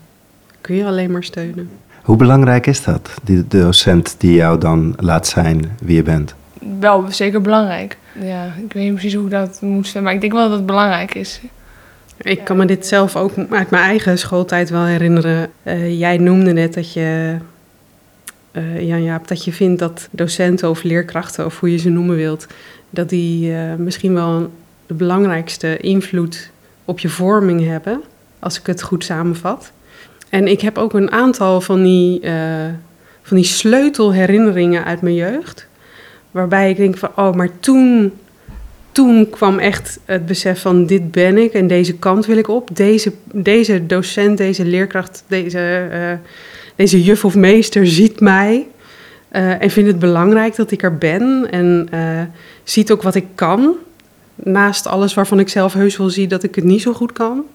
Kun 0.65 0.75
je 0.75 0.85
alleen 0.85 1.11
maar 1.11 1.23
steunen. 1.23 1.69
Hoe 2.01 2.15
belangrijk 2.15 2.67
is 2.67 2.83
dat, 2.83 3.09
die 3.23 3.47
docent 3.47 4.15
die 4.17 4.33
jou 4.33 4.59
dan 4.59 4.93
laat 4.99 5.27
zijn 5.27 5.77
wie 5.81 5.95
je 5.95 6.03
bent? 6.03 6.35
Wel 6.79 7.05
zeker 7.09 7.41
belangrijk. 7.41 7.97
Ja, 8.19 8.45
ik 8.45 8.73
weet 8.73 8.83
niet 8.83 8.93
precies 8.93 9.13
hoe 9.13 9.25
ik 9.25 9.31
dat 9.31 9.61
moet 9.61 9.87
stellen, 9.87 10.03
maar 10.03 10.13
ik 10.15 10.21
denk 10.21 10.33
wel 10.33 10.49
dat 10.49 10.57
het 10.57 10.65
belangrijk 10.65 11.15
is. 11.15 11.41
Ik 12.17 12.43
kan 12.43 12.57
me 12.57 12.65
dit 12.65 12.87
zelf 12.87 13.15
ook 13.15 13.31
uit 13.49 13.69
mijn 13.69 13.83
eigen 13.83 14.17
schooltijd 14.17 14.69
wel 14.69 14.83
herinneren. 14.83 15.51
Eh, 15.63 15.99
jij 15.99 16.17
noemde 16.17 16.51
net 16.51 16.73
dat 16.73 16.93
je, 16.93 17.37
eh, 18.51 18.87
Jan 18.87 19.03
Jaap, 19.03 19.27
dat 19.27 19.43
je 19.43 19.53
vindt 19.53 19.79
dat 19.79 20.07
docenten 20.11 20.69
of 20.69 20.83
leerkrachten, 20.83 21.45
of 21.45 21.59
hoe 21.59 21.71
je 21.71 21.77
ze 21.77 21.89
noemen 21.89 22.15
wilt, 22.15 22.47
dat 22.89 23.09
die 23.09 23.55
eh, 23.55 23.75
misschien 23.77 24.13
wel 24.13 24.51
de 24.85 24.93
belangrijkste 24.93 25.77
invloed 25.77 26.49
op 26.85 26.99
je 26.99 27.09
vorming 27.09 27.65
hebben, 27.65 28.01
als 28.39 28.59
ik 28.59 28.65
het 28.65 28.81
goed 28.81 29.03
samenvat. 29.03 29.73
En 30.35 30.47
ik 30.47 30.61
heb 30.61 30.77
ook 30.77 30.93
een 30.93 31.11
aantal 31.11 31.61
van 31.61 31.83
die, 31.83 32.19
eh, 32.19 32.33
van 33.21 33.37
die 33.37 33.45
sleutelherinneringen 33.45 34.85
uit 34.85 35.01
mijn 35.01 35.15
jeugd, 35.15 35.67
waarbij 36.31 36.69
ik 36.69 36.77
denk 36.77 36.97
van, 36.97 37.09
oh, 37.15 37.33
maar 37.33 37.49
toen 37.59 38.13
toen 38.91 39.29
kwam 39.29 39.59
echt 39.59 39.99
het 40.05 40.25
besef 40.25 40.61
van 40.61 40.85
dit 40.85 41.11
ben 41.11 41.37
ik 41.37 41.53
en 41.53 41.67
deze 41.67 41.93
kant 41.93 42.25
wil 42.25 42.37
ik 42.37 42.47
op. 42.47 42.69
Deze, 42.73 43.13
deze 43.31 43.85
docent, 43.85 44.37
deze 44.37 44.65
leerkracht, 44.65 45.23
deze, 45.27 45.87
eh, 45.91 46.29
deze 46.75 47.03
juf 47.03 47.25
of 47.25 47.35
meester 47.35 47.87
ziet 47.87 48.19
mij 48.19 48.67
eh, 49.29 49.61
en 49.61 49.69
vindt 49.69 49.89
het 49.89 49.99
belangrijk 49.99 50.55
dat 50.55 50.71
ik 50.71 50.83
er 50.83 50.97
ben 50.97 51.47
en 51.51 51.89
ziet 52.63 52.91
ook 52.91 53.01
wat 53.01 53.15
ik 53.15 53.25
kan. 53.35 53.75
Naast 54.35 54.87
alles 54.87 55.13
waarvan 55.13 55.39
ik 55.39 55.49
zelf 55.49 55.73
heus 55.73 55.97
wel 55.97 56.09
zie 56.09 56.27
dat 56.27 56.43
ik 56.43 56.55
het 56.55 56.63
niet 56.63 56.81
zo 56.81 56.93
goed 56.93 57.11
kan. 57.11 57.45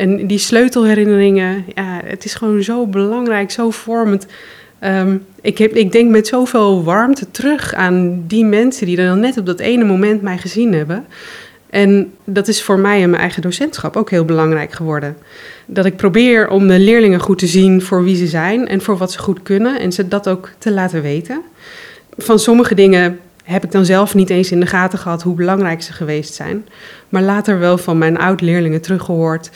En 0.00 0.26
die 0.26 0.38
sleutelherinneringen, 0.38 1.64
ja, 1.74 2.00
het 2.04 2.24
is 2.24 2.34
gewoon 2.34 2.62
zo 2.62 2.86
belangrijk, 2.86 3.50
zo 3.50 3.70
vormend. 3.70 4.26
Ehm, 4.78 5.16
ik, 5.40 5.58
heb, 5.58 5.74
ik 5.74 5.92
denk 5.92 6.10
met 6.10 6.26
zoveel 6.26 6.84
warmte 6.84 7.30
terug 7.30 7.74
aan 7.74 8.24
die 8.26 8.44
mensen 8.44 8.86
die 8.86 8.96
dan 8.96 9.20
net 9.20 9.38
op 9.38 9.46
dat 9.46 9.60
ene 9.60 9.84
moment 9.84 10.22
mij 10.22 10.38
gezien 10.38 10.72
hebben. 10.72 11.04
En 11.70 12.12
dat 12.24 12.48
is 12.48 12.62
voor 12.62 12.78
mij 12.78 13.00
in 13.00 13.10
mijn 13.10 13.22
eigen 13.22 13.42
docentschap 13.42 13.96
ook 13.96 14.10
heel 14.10 14.24
belangrijk 14.24 14.72
geworden. 14.72 15.16
Dat 15.66 15.84
ik 15.84 15.96
probeer 15.96 16.48
om 16.48 16.68
de 16.68 16.78
leerlingen 16.78 17.20
goed 17.20 17.38
te 17.38 17.46
zien 17.46 17.82
voor 17.82 18.04
wie 18.04 18.16
ze 18.16 18.26
zijn 18.26 18.68
en 18.68 18.80
voor 18.80 18.96
wat 18.96 19.12
ze 19.12 19.18
goed 19.18 19.42
kunnen. 19.42 19.80
En 19.80 19.92
ze 19.92 20.08
dat 20.08 20.28
ook 20.28 20.50
te 20.58 20.72
laten 20.72 21.02
weten. 21.02 21.42
Van 22.16 22.38
sommige 22.38 22.74
dingen 22.74 23.18
heb 23.44 23.64
ik 23.64 23.72
dan 23.72 23.84
zelf 23.84 24.14
niet 24.14 24.30
eens 24.30 24.50
in 24.50 24.60
de 24.60 24.66
gaten 24.66 24.98
gehad 24.98 25.22
hoe 25.22 25.34
belangrijk 25.34 25.82
ze 25.82 25.92
geweest 25.92 26.34
zijn. 26.34 26.66
Maar 27.08 27.22
later 27.22 27.58
wel 27.58 27.78
van 27.78 27.98
mijn 27.98 28.18
oud-leerlingen 28.18 28.80
teruggehoord. 28.80 29.50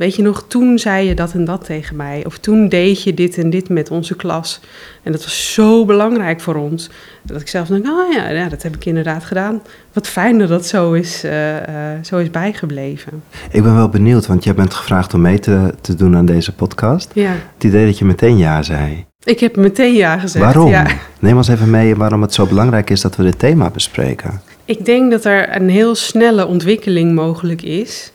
Weet 0.00 0.16
je 0.16 0.22
nog, 0.22 0.44
toen 0.48 0.78
zei 0.78 1.08
je 1.08 1.14
dat 1.14 1.32
en 1.32 1.44
dat 1.44 1.64
tegen 1.64 1.96
mij. 1.96 2.22
Of 2.26 2.38
toen 2.38 2.68
deed 2.68 3.02
je 3.02 3.14
dit 3.14 3.38
en 3.38 3.50
dit 3.50 3.68
met 3.68 3.90
onze 3.90 4.16
klas. 4.16 4.60
En 5.02 5.12
dat 5.12 5.22
was 5.22 5.52
zo 5.52 5.84
belangrijk 5.84 6.40
voor 6.40 6.54
ons. 6.54 6.90
Dat 7.22 7.40
ik 7.40 7.48
zelf 7.48 7.68
denk, 7.68 7.86
oh 7.86 8.12
ja, 8.12 8.28
ja 8.28 8.48
dat 8.48 8.62
heb 8.62 8.74
ik 8.74 8.84
inderdaad 8.84 9.24
gedaan. 9.24 9.62
Wat 9.92 10.08
fijn 10.08 10.38
dat 10.38 10.48
dat 10.48 10.66
zo 10.66 10.92
is, 10.92 11.24
uh, 11.24 11.52
uh, 11.54 11.62
zo 12.02 12.16
is 12.16 12.30
bijgebleven. 12.30 13.22
Ik 13.50 13.62
ben 13.62 13.74
wel 13.74 13.88
benieuwd, 13.88 14.26
want 14.26 14.44
jij 14.44 14.54
bent 14.54 14.74
gevraagd 14.74 15.14
om 15.14 15.20
mee 15.20 15.38
te, 15.38 15.74
te 15.80 15.94
doen 15.94 16.16
aan 16.16 16.26
deze 16.26 16.54
podcast. 16.54 17.10
Ja. 17.14 17.32
Het 17.54 17.64
idee 17.64 17.86
dat 17.86 17.98
je 17.98 18.04
meteen 18.04 18.38
ja 18.38 18.62
zei. 18.62 19.04
Ik 19.24 19.40
heb 19.40 19.56
meteen 19.56 19.94
ja 19.94 20.18
gezegd. 20.18 20.44
Waarom? 20.44 20.70
Ja. 20.70 20.86
Neem 21.18 21.36
ons 21.36 21.48
even 21.48 21.70
mee 21.70 21.96
waarom 21.96 22.22
het 22.22 22.34
zo 22.34 22.46
belangrijk 22.46 22.90
is 22.90 23.00
dat 23.00 23.16
we 23.16 23.22
dit 23.22 23.38
thema 23.38 23.70
bespreken. 23.70 24.40
Ik 24.64 24.84
denk 24.84 25.10
dat 25.10 25.24
er 25.24 25.56
een 25.56 25.68
heel 25.68 25.94
snelle 25.94 26.46
ontwikkeling 26.46 27.14
mogelijk 27.14 27.62
is. 27.62 28.12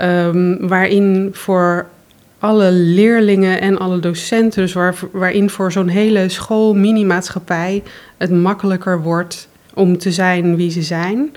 Um, 0.00 0.68
waarin 0.68 1.30
voor 1.32 1.86
alle 2.38 2.70
leerlingen 2.70 3.60
en 3.60 3.78
alle 3.78 4.00
docenten, 4.00 4.62
dus 4.62 4.72
waar, 4.72 4.94
waarin 5.12 5.50
voor 5.50 5.72
zo'n 5.72 5.88
hele 5.88 6.28
school, 6.28 6.74
mini-maatschappij, 6.74 7.82
het 8.16 8.30
makkelijker 8.30 9.02
wordt 9.02 9.48
om 9.74 9.98
te 9.98 10.12
zijn 10.12 10.56
wie 10.56 10.70
ze 10.70 10.82
zijn. 10.82 11.34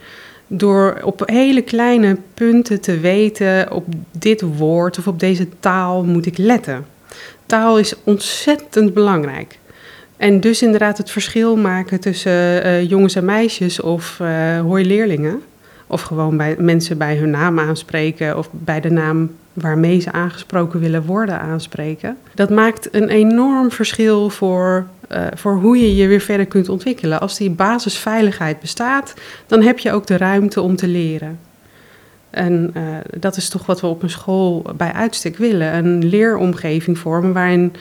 Door 0.47 0.99
op 1.03 1.21
hele 1.25 1.61
kleine 1.61 2.17
punten 2.33 2.81
te 2.81 2.99
weten, 2.99 3.71
op 3.71 3.85
dit 4.11 4.41
woord 4.41 4.97
of 4.97 5.07
op 5.07 5.19
deze 5.19 5.47
taal 5.59 6.03
moet 6.03 6.25
ik 6.25 6.37
letten. 6.37 6.85
Taal 7.45 7.79
is 7.79 7.93
ontzettend 8.03 8.93
belangrijk. 8.93 9.59
En 10.17 10.39
dus 10.39 10.61
inderdaad 10.61 10.97
het 10.97 11.11
verschil 11.11 11.57
maken 11.57 11.99
tussen 11.99 12.65
uh, 12.65 12.89
jongens 12.89 13.15
en 13.15 13.25
meisjes 13.25 13.81
of 13.81 14.19
uh, 14.21 14.59
hoi 14.59 14.85
leerlingen. 14.85 15.41
Of 15.91 16.01
gewoon 16.01 16.37
bij 16.37 16.55
mensen 16.59 16.97
bij 16.97 17.15
hun 17.15 17.29
naam 17.29 17.59
aanspreken 17.59 18.37
of 18.37 18.49
bij 18.51 18.81
de 18.81 18.91
naam 18.91 19.31
waarmee 19.53 19.99
ze 19.99 20.11
aangesproken 20.11 20.79
willen 20.79 21.05
worden 21.05 21.39
aanspreken. 21.39 22.17
Dat 22.35 22.49
maakt 22.49 22.87
een 22.91 23.09
enorm 23.09 23.71
verschil 23.71 24.29
voor, 24.29 24.85
uh, 25.11 25.21
voor 25.33 25.55
hoe 25.55 25.77
je 25.77 25.95
je 25.95 26.07
weer 26.07 26.19
verder 26.19 26.45
kunt 26.45 26.69
ontwikkelen. 26.69 27.19
Als 27.19 27.37
die 27.37 27.49
basisveiligheid 27.49 28.59
bestaat, 28.59 29.13
dan 29.47 29.61
heb 29.61 29.79
je 29.79 29.91
ook 29.91 30.07
de 30.07 30.17
ruimte 30.17 30.61
om 30.61 30.75
te 30.75 30.87
leren. 30.87 31.39
En 32.29 32.71
uh, 32.77 32.83
dat 33.19 33.37
is 33.37 33.49
toch 33.49 33.65
wat 33.65 33.81
we 33.81 33.87
op 33.87 34.03
een 34.03 34.09
school 34.09 34.65
bij 34.77 34.91
uitstek 34.91 35.37
willen. 35.37 35.75
Een 35.75 36.05
leeromgeving 36.05 36.97
vormen 36.97 37.33
waarin 37.33 37.73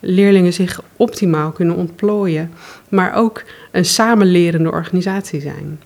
leerlingen 0.00 0.52
zich 0.52 0.82
optimaal 0.96 1.50
kunnen 1.50 1.76
ontplooien, 1.76 2.50
maar 2.88 3.14
ook 3.14 3.42
een 3.70 3.84
samenlerende 3.84 4.70
organisatie 4.70 5.40
zijn. 5.40 5.80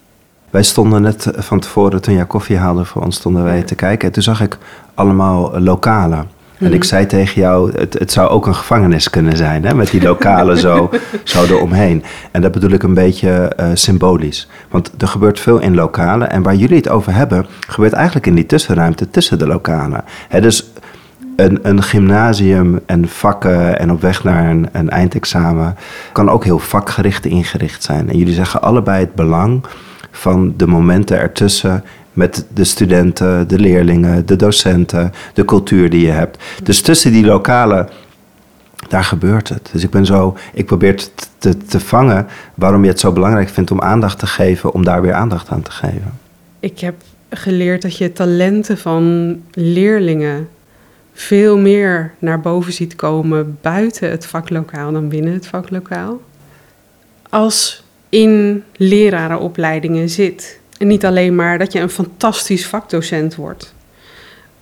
Wij 0.51 0.63
stonden 0.63 1.03
net 1.03 1.31
van 1.35 1.61
tevoren, 1.61 2.03
toen 2.03 2.15
jij 2.15 2.25
koffie 2.25 2.57
haalde 2.57 2.85
voor 2.85 3.03
ons, 3.03 3.17
stonden 3.17 3.45
wij 3.45 3.63
te 3.63 3.75
kijken. 3.75 4.07
En 4.07 4.15
toen 4.15 4.23
zag 4.23 4.41
ik 4.41 4.59
allemaal 4.95 5.61
lokalen. 5.61 6.35
En 6.59 6.73
ik 6.73 6.85
zei 6.85 7.07
tegen 7.07 7.41
jou, 7.41 7.79
het, 7.79 7.99
het 7.99 8.13
zou 8.13 8.29
ook 8.29 8.47
een 8.47 8.55
gevangenis 8.55 9.11
kunnen 9.11 9.37
zijn, 9.37 9.65
hè, 9.65 9.75
met 9.75 9.91
die 9.91 10.03
lokalen 10.03 10.59
zo, 10.59 10.91
zo 11.25 11.45
eromheen. 11.45 12.05
En 12.31 12.43
dat 12.43 12.53
bedoel 12.53 12.71
ik 12.71 12.83
een 12.83 12.95
beetje 12.95 13.31
eh, 13.31 13.69
symbolisch. 13.75 14.49
Want 14.71 14.91
er 14.99 15.09
gebeurt 15.09 15.41
veel 15.41 15.59
in 15.59 15.75
lokalen. 15.75 16.31
En 16.31 16.43
waar 16.43 16.55
jullie 16.55 16.77
het 16.77 16.89
over 16.89 17.15
hebben, 17.15 17.47
gebeurt 17.69 17.93
eigenlijk 17.93 18.27
in 18.27 18.35
die 18.35 18.47
tussenruimte 18.47 19.11
tussen 19.11 19.39
de 19.39 19.47
lokalen. 19.47 20.05
Hè, 20.29 20.41
dus 20.41 20.73
een, 21.37 21.59
een 21.63 21.83
gymnasium 21.83 22.81
en 22.87 23.09
vakken 23.09 23.79
en 23.79 23.91
op 23.91 24.01
weg 24.01 24.25
naar 24.25 24.51
een, 24.51 24.69
een 24.73 24.91
eindexamen 24.91 25.77
kan 26.13 26.31
ook 26.31 26.45
heel 26.45 26.59
vakgericht 26.59 27.27
ingericht 27.27 27.83
zijn. 27.83 28.11
En 28.11 28.19
jullie 28.19 28.35
zeggen 28.35 28.63
allebei 28.63 29.01
het 29.01 29.15
belang 29.15 29.65
van 30.17 30.55
de 30.57 30.67
momenten 30.67 31.19
ertussen 31.19 31.85
met 32.13 32.47
de 32.55 32.65
studenten, 32.65 33.49
de 33.49 33.59
leerlingen, 33.59 34.27
de 34.27 34.37
docenten, 34.37 35.13
de 35.35 35.45
cultuur 35.45 35.91
die 35.91 36.07
je 36.07 36.13
hebt. 36.13 36.43
Dus 36.63 36.81
tussen 36.81 37.13
die 37.13 37.25
lokalen, 37.25 37.89
daar 38.89 39.05
gebeurt 39.05 39.49
het. 39.49 39.69
Dus 39.73 39.83
ik 39.83 39.91
ben 39.91 40.07
zo, 40.07 40.37
ik 40.53 40.67
probeer 40.67 40.97
te, 40.97 41.11
te, 41.39 41.57
te 41.57 41.81
vangen 41.81 42.27
waarom 42.55 42.83
je 42.83 42.91
het 42.91 43.01
zo 43.01 43.13
belangrijk 43.13 43.49
vindt 43.49 43.71
om 43.71 43.81
aandacht 43.81 44.19
te 44.19 44.27
geven, 44.27 44.73
om 44.73 44.85
daar 44.85 45.03
weer 45.03 45.13
aandacht 45.13 45.49
aan 45.49 45.63
te 45.63 45.71
geven. 45.71 46.19
Ik 46.61 46.79
heb 46.79 46.95
geleerd 47.31 47.83
dat 47.83 47.97
je 47.97 48.13
talenten 48.13 48.79
van 48.79 49.37
leerlingen 49.53 50.49
veel 51.13 51.59
meer 51.59 52.15
naar 52.19 52.41
boven 52.41 52.73
ziet 52.73 52.97
komen 52.97 53.59
buiten 53.61 54.11
het 54.11 54.27
vaklokaal 54.27 54.93
dan 54.93 55.09
binnen 55.09 55.33
het 55.33 55.47
vaklokaal. 55.47 56.21
Als 57.29 57.85
in 58.09 58.65
lerarenopleidingen 58.77 60.09
zit. 60.09 60.61
En 60.79 60.87
niet 60.87 61.05
alleen 61.05 61.35
maar 61.35 61.59
dat 61.59 61.73
je 61.73 61.81
een 61.81 61.91
fantastisch 61.91 62.67
vakdocent 62.67 63.35
wordt. 63.35 63.75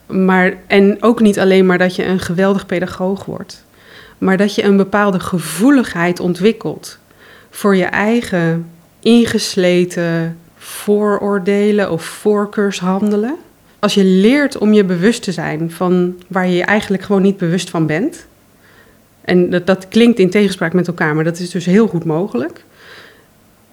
Maar, 0.06 0.54
en 0.66 1.02
ook 1.02 1.20
niet 1.20 1.38
alleen 1.38 1.66
maar 1.66 1.78
dat 1.78 1.96
je 1.96 2.04
een 2.04 2.20
geweldig 2.20 2.66
pedagoog 2.66 3.24
wordt. 3.24 3.64
Maar 4.18 4.36
dat 4.36 4.54
je 4.54 4.62
een 4.62 4.76
bepaalde 4.76 5.20
gevoeligheid 5.20 6.20
ontwikkelt 6.20 6.98
voor 7.50 7.76
je 7.76 7.84
eigen 7.84 8.66
ingesleten 9.00 10.38
vooroordelen 10.56 11.90
of 11.90 12.04
voorkeurshandelen. 12.04 13.36
Als 13.78 13.94
je 13.94 14.04
leert 14.04 14.58
om 14.58 14.72
je 14.72 14.84
bewust 14.84 15.22
te 15.22 15.32
zijn 15.32 15.70
van 15.70 16.22
waar 16.28 16.46
je 16.46 16.56
je 16.56 16.64
eigenlijk 16.64 17.02
gewoon 17.02 17.22
niet 17.22 17.36
bewust 17.36 17.70
van 17.70 17.86
bent. 17.86 18.26
En 19.20 19.50
dat, 19.50 19.66
dat 19.66 19.88
klinkt 19.88 20.18
in 20.18 20.30
tegenspraak 20.30 20.72
met 20.72 20.86
elkaar, 20.86 21.14
maar 21.14 21.24
dat 21.24 21.38
is 21.38 21.50
dus 21.50 21.64
heel 21.64 21.86
goed 21.86 22.04
mogelijk 22.04 22.64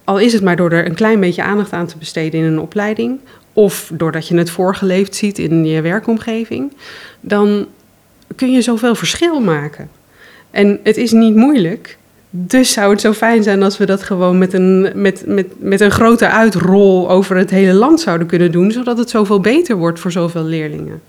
al 0.04 0.20
is 0.20 0.34
het 0.34 0.44
maar 0.44 0.56
door 0.56 0.72
er 0.72 0.86
een 0.86 0.96
klein 0.96 1.20
beetje 1.20 1.44
aandacht 1.44 1.74
aan 1.74 1.88
te 1.88 1.98
besteden 1.98 2.40
in 2.40 2.46
een 2.46 2.60
opleiding, 2.60 3.20
of 3.54 3.92
doordat 3.94 4.28
je 4.28 4.38
het 4.38 4.50
voorgeleefd 4.50 5.16
ziet 5.16 5.40
in 5.40 5.66
je 5.66 5.82
werkomgeving, 5.82 6.74
dan 7.20 7.68
kun 8.36 8.52
je 8.52 8.62
zoveel 8.62 8.96
verschil 8.96 9.40
maken. 9.40 9.90
En 10.52 10.80
het 10.84 10.98
is 10.98 11.12
niet 11.12 11.36
moeilijk. 11.36 11.98
Dus 12.30 12.72
zou 12.72 12.92
het 12.92 13.02
zo 13.02 13.14
fijn 13.14 13.44
zijn 13.44 13.64
als 13.64 13.78
we 13.78 13.86
dat 13.86 14.04
gewoon 14.04 14.38
met 14.38 14.54
een, 14.54 14.92
met, 14.96 15.24
met, 15.26 15.48
met 15.58 15.82
een 15.82 15.92
grote 15.92 16.30
uitrol 16.30 17.10
over 17.10 17.36
het 17.36 17.50
hele 17.50 17.74
land 17.74 18.00
zouden 18.00 18.28
kunnen 18.28 18.52
doen, 18.52 18.72
zodat 18.72 18.98
het 18.98 19.10
zoveel 19.10 19.40
beter 19.40 19.76
wordt 19.76 20.00
voor 20.00 20.12
zoveel 20.12 20.44
leerlingen. 20.44 21.02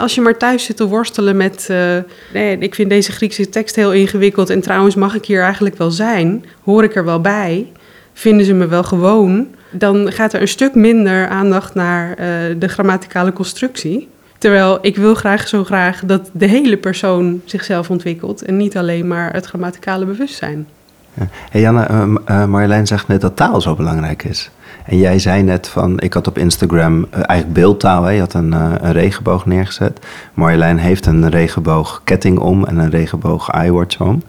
als 0.00 0.14
je 0.14 0.20
maar 0.20 0.36
thuis 0.36 0.64
zit 0.64 0.76
te 0.76 0.86
worstelen 0.86 1.36
met. 1.36 1.68
Uh, 1.70 1.96
nee, 2.32 2.58
ik 2.58 2.74
vind 2.74 2.90
deze 2.90 3.12
Griekse 3.12 3.48
tekst 3.48 3.76
heel 3.76 3.92
ingewikkeld 3.92 4.50
en 4.50 4.60
trouwens 4.60 4.94
mag 4.94 5.14
ik 5.14 5.24
hier 5.24 5.42
eigenlijk 5.42 5.76
wel 5.76 5.90
zijn, 5.90 6.44
hoor 6.64 6.84
ik 6.84 6.94
er 6.94 7.04
wel 7.04 7.20
bij 7.20 7.66
vinden 8.14 8.46
ze 8.46 8.52
me 8.52 8.66
wel 8.66 8.84
gewoon, 8.84 9.46
dan 9.70 10.12
gaat 10.12 10.32
er 10.32 10.40
een 10.40 10.48
stuk 10.48 10.74
minder 10.74 11.28
aandacht 11.28 11.74
naar 11.74 12.08
uh, 12.08 12.16
de 12.58 12.68
grammaticale 12.68 13.32
constructie. 13.32 14.08
Terwijl 14.38 14.78
ik 14.80 14.96
wil 14.96 15.14
graag 15.14 15.48
zo 15.48 15.64
graag 15.64 16.02
dat 16.04 16.30
de 16.32 16.46
hele 16.46 16.76
persoon 16.76 17.40
zichzelf 17.44 17.90
ontwikkelt 17.90 18.42
en 18.42 18.56
niet 18.56 18.76
alleen 18.76 19.06
maar 19.06 19.32
het 19.32 19.46
grammaticale 19.46 20.04
bewustzijn. 20.04 20.66
Hey 21.50 21.60
Janne, 21.60 21.86
uh, 22.30 22.44
Marjolein 22.44 22.86
zegt 22.86 23.08
net 23.08 23.20
dat 23.20 23.36
taal 23.36 23.60
zo 23.60 23.74
belangrijk 23.74 24.24
is. 24.24 24.50
En 24.84 24.98
jij 24.98 25.18
zei 25.18 25.42
net 25.42 25.68
van, 25.68 26.00
ik 26.00 26.12
had 26.12 26.26
op 26.26 26.38
Instagram 26.38 27.06
eigenlijk 27.10 27.52
beeldtaal, 27.52 28.02
hè? 28.02 28.10
je 28.10 28.20
had 28.20 28.34
een, 28.34 28.52
een 28.52 28.92
regenboog 28.92 29.46
neergezet. 29.46 30.00
Marjolein 30.34 30.78
heeft 30.78 31.06
een 31.06 31.30
regenboogketting 31.30 32.38
om 32.38 32.64
en 32.64 32.78
een 32.78 32.90
regenboog 32.90 33.50
iWatch 33.64 34.00
om. 34.00 34.22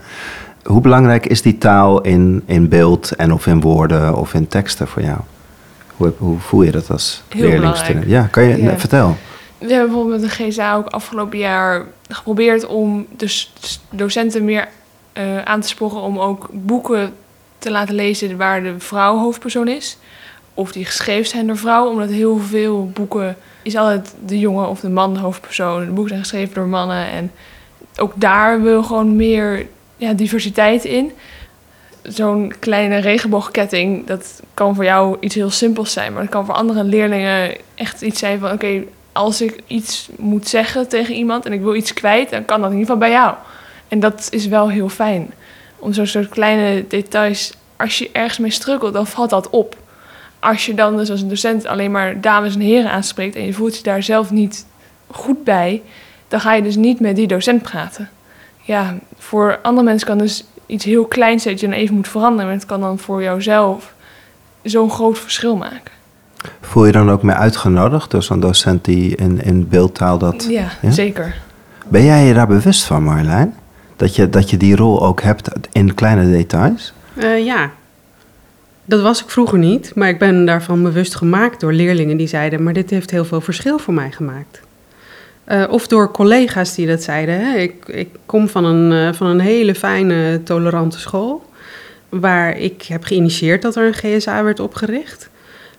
Hoe 0.65 0.82
belangrijk 0.82 1.25
is 1.25 1.41
die 1.41 1.58
taal 1.58 2.01
in, 2.01 2.43
in 2.45 2.69
beeld 2.69 3.15
en 3.15 3.34
of 3.34 3.47
in 3.47 3.62
woorden 3.62 4.15
of 4.15 4.34
in 4.34 4.47
teksten 4.47 4.88
voor 4.88 5.01
jou? 5.01 5.17
Hoe, 5.95 6.13
hoe 6.17 6.39
voel 6.39 6.62
je 6.62 6.71
dat 6.71 6.89
als 6.89 7.23
leerlingstudent? 7.30 8.06
Ja, 8.08 8.28
kan 8.32 8.43
je 8.43 8.62
ja. 8.62 8.78
vertel. 8.80 9.17
We 9.58 9.67
hebben 9.67 9.86
bijvoorbeeld 9.86 10.21
met 10.21 10.30
de 10.30 10.43
GSA 10.43 10.75
ook 10.75 10.88
afgelopen 10.88 11.38
jaar 11.38 11.86
geprobeerd 12.10 12.65
om 12.65 13.06
de 13.17 13.45
docenten 13.89 14.45
meer 14.45 14.67
uh, 15.13 15.41
aan 15.41 15.62
te 15.62 15.67
sporen 15.67 16.01
om 16.01 16.19
ook 16.19 16.49
boeken 16.51 17.13
te 17.58 17.71
laten 17.71 17.95
lezen 17.95 18.38
waar 18.38 18.63
de 18.63 18.80
vrouw 18.80 19.17
hoofdpersoon 19.17 19.67
is. 19.67 19.97
Of 20.54 20.71
die 20.71 20.86
geschreven 20.86 21.28
zijn 21.28 21.47
door 21.47 21.58
vrouwen, 21.58 21.91
omdat 21.91 22.10
heel 22.10 22.38
veel 22.38 22.89
boeken 22.93 23.38
is 23.62 23.75
altijd 23.75 24.15
de 24.25 24.39
jongen 24.39 24.69
of 24.69 24.80
de 24.80 24.89
man 24.89 25.13
de 25.13 25.19
hoofdpersoon. 25.19 25.86
De 25.86 25.91
boeken 25.91 26.08
zijn 26.08 26.19
geschreven 26.19 26.54
door 26.54 26.67
mannen 26.67 27.10
en 27.10 27.32
ook 27.97 28.13
daar 28.15 28.62
wil 28.62 28.84
gewoon 28.84 29.15
meer 29.15 29.65
ja, 29.97 30.13
diversiteit 30.13 30.86
in. 30.86 31.12
Zo'n 32.01 32.53
kleine 32.60 32.97
regenboogketting, 32.97 34.08
dat 34.08 34.41
kan 34.53 34.75
voor 34.75 34.84
jou 34.84 35.17
iets 35.19 35.36
heel 35.36 35.49
simpels 35.49 35.91
zijn. 35.91 36.13
Maar 36.13 36.21
het 36.21 36.31
kan 36.31 36.45
voor 36.45 36.55
andere 36.55 36.84
leerlingen 36.84 37.55
echt 37.75 38.01
iets 38.01 38.19
zijn 38.19 38.39
van... 38.39 38.51
oké, 38.51 38.84
als 39.12 39.41
ik 39.41 39.62
iets 39.67 40.10
moet 40.17 40.47
zeggen 40.47 40.88
tegen 40.88 41.15
iemand 41.15 41.45
en 41.45 41.53
ik 41.53 41.62
wil 41.62 41.75
iets 41.75 41.93
kwijt... 41.93 42.29
dan 42.29 42.45
kan 42.45 42.62
dat 42.62 42.71
in 42.71 42.77
ieder 42.77 42.93
geval 42.93 43.10
bij 43.10 43.17
jou. 43.17 43.36
En 43.88 43.99
dat 43.99 44.27
is 44.31 44.47
wel 44.47 44.69
heel 44.69 44.89
fijn. 44.89 45.34
Om 45.79 45.93
zo'n 45.93 46.08
soort 46.08 46.29
kleine 46.29 46.88
details... 46.88 47.53
als 47.75 47.97
je 47.97 48.10
ergens 48.12 48.38
mee 48.38 48.51
struggelt, 48.51 48.93
dan 48.93 49.08
valt 49.08 49.29
dat 49.29 49.49
op. 49.49 49.77
Als 50.39 50.65
je 50.65 50.73
dan 50.73 50.97
dus 50.97 51.10
als 51.10 51.21
een 51.21 51.29
docent 51.29 51.65
alleen 51.65 51.91
maar 51.91 52.21
dames 52.21 52.53
en 52.53 52.60
heren 52.60 52.91
aanspreekt... 52.91 53.36
en 53.36 53.45
je 53.45 53.53
voelt 53.53 53.77
je 53.77 53.84
daar 53.84 54.03
zelf 54.03 54.31
niet 54.31 54.65
goed 55.08 55.43
bij... 55.43 55.81
dan 56.27 56.39
ga 56.39 56.53
je 56.53 56.62
dus 56.62 56.75
niet 56.75 56.99
met 56.99 57.15
die 57.15 57.27
docent 57.27 57.62
praten 57.62 58.10
ja, 58.65 58.97
voor 59.17 59.60
andere 59.62 59.86
mensen 59.86 60.08
kan 60.08 60.17
dus 60.17 60.45
iets 60.65 60.86
heel 60.86 61.06
kleins 61.06 61.43
zijn 61.43 61.54
dat 61.54 61.63
je 61.63 61.69
dan 61.69 61.80
even 61.80 61.95
moet 61.95 62.08
veranderen. 62.08 62.45
Maar 62.45 62.56
het 62.56 62.65
kan 62.65 62.80
dan 62.80 62.99
voor 62.99 63.23
jouzelf 63.23 63.93
zo'n 64.63 64.89
groot 64.89 65.19
verschil 65.19 65.56
maken. 65.56 65.93
Voel 66.62 66.86
je 66.86 66.91
dan 66.91 67.12
ook 67.12 67.23
meer 67.23 67.36
uitgenodigd 67.36 68.12
door 68.12 68.23
zo'n 68.23 68.39
docent 68.39 68.86
die 68.86 69.15
in, 69.15 69.43
in 69.43 69.67
beeldtaal 69.67 70.17
dat... 70.17 70.45
Ja, 70.49 70.69
zeker. 70.89 71.36
Ben 71.88 72.04
jij 72.04 72.25
je 72.25 72.34
daar 72.34 72.47
bewust 72.47 72.84
van, 72.84 73.04
Marjolein? 73.04 73.56
Dat 73.95 74.15
je, 74.15 74.30
dat 74.30 74.49
je 74.49 74.58
die 74.58 74.75
rol 74.75 75.06
ook 75.06 75.21
hebt 75.21 75.49
in 75.71 75.93
kleine 75.93 76.32
details? 76.32 76.93
Uh, 77.15 77.45
ja. 77.45 77.71
Dat 78.86 79.01
was 79.01 79.23
ik 79.23 79.30
vroeger 79.30 79.58
niet, 79.58 79.95
maar 79.95 80.10
ik 80.10 80.19
ben 80.19 80.45
daarvan 80.45 80.84
bewust 80.84 81.15
gemaakt 81.15 81.60
door 81.60 81.73
leerlingen 81.73 82.17
die 82.17 82.28
zeiden... 82.28 82.63
maar 82.63 82.73
dit 82.73 82.89
heeft 82.89 83.12
heel 83.12 83.25
veel 83.25 83.41
verschil 83.41 83.80
voor 83.80 83.93
mij 83.93 84.12
gemaakt. 84.12 84.62
Uh, 85.51 85.63
of 85.69 85.88
door 85.88 86.12
collega's 86.12 86.75
die 86.75 86.88
dat 86.88 87.03
zeiden. 87.03 87.39
Hè. 87.39 87.58
Ik, 87.58 87.88
ik 87.88 88.10
kom 88.25 88.47
van 88.47 88.65
een, 88.65 88.91
uh, 88.91 89.13
van 89.13 89.27
een 89.27 89.39
hele 89.39 89.75
fijne, 89.75 90.43
tolerante 90.43 90.99
school. 90.99 91.45
Waar 92.10 92.58
ik 92.58 92.81
heb 92.81 93.03
geïnitieerd 93.03 93.62
dat 93.62 93.75
er 93.75 93.86
een 93.86 94.19
GSA 94.19 94.43
werd 94.43 94.60
opgericht. 94.60 95.29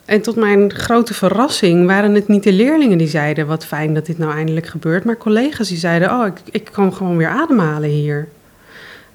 En 0.05 0.23
tot 0.23 0.37
mijn 0.37 0.73
grote 0.73 1.15
verrassing 1.15 1.87
waren 1.87 2.15
het 2.15 2.29
niet 2.29 2.43
de 2.43 2.53
leerlingen 2.53 2.99
die 2.99 3.09
zeiden: 3.09 3.47
wat 3.47 3.67
fijn 3.67 3.95
dat 3.95 4.07
dit 4.07 4.19
nou 4.19 4.33
eindelijk 4.33 4.67
gebeurt. 4.67 5.05
Maar 5.05 5.17
collega's 5.17 5.69
die 5.69 5.79
zeiden: 5.79 6.11
oh, 6.11 6.27
ik, 6.27 6.41
ik 6.51 6.69
kan 6.73 6.95
gewoon 6.95 7.17
weer 7.17 7.29
ademhalen 7.29 7.91
hier. 7.91 8.29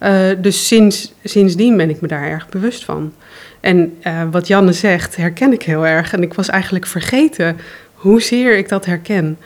Uh, 0.04 0.30
dus 0.38 0.68
sinds, 0.68 1.14
sindsdien 1.24 1.78
ben 1.78 1.90
ik 1.90 2.02
me 2.02 2.08
daar 2.08 2.28
erg 2.28 2.50
bewust 2.50 2.86
van. 2.86 3.14
En 3.60 3.98
wat 4.32 4.48
Janne 4.48 4.74
zegt, 4.74 5.16
herken 5.16 5.54
ik 5.54 5.64
heel 5.64 5.88
erg. 5.88 6.14
En 6.14 6.22
ik 6.22 6.34
was 6.34 6.50
eigenlijk 6.50 6.86
vergeten 6.86 7.58
hoezeer 7.94 8.58
ik 8.58 8.70
dat 8.70 8.86
herken. 8.86 9.38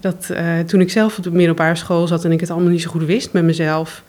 Dat 0.00 0.28
uh, 0.32 0.58
toen 0.58 0.80
ik 0.80 0.90
zelf 0.90 1.18
op 1.18 1.24
de 1.24 1.30
middelbare 1.30 1.74
school 1.74 2.06
zat 2.06 2.24
en 2.24 2.32
ik 2.32 2.40
het 2.40 2.50
allemaal 2.50 2.70
niet 2.70 2.82
zo 2.82 2.90
goed 2.90 3.04
wist 3.04 3.32
met 3.32 3.42
mezelf, 3.42 4.02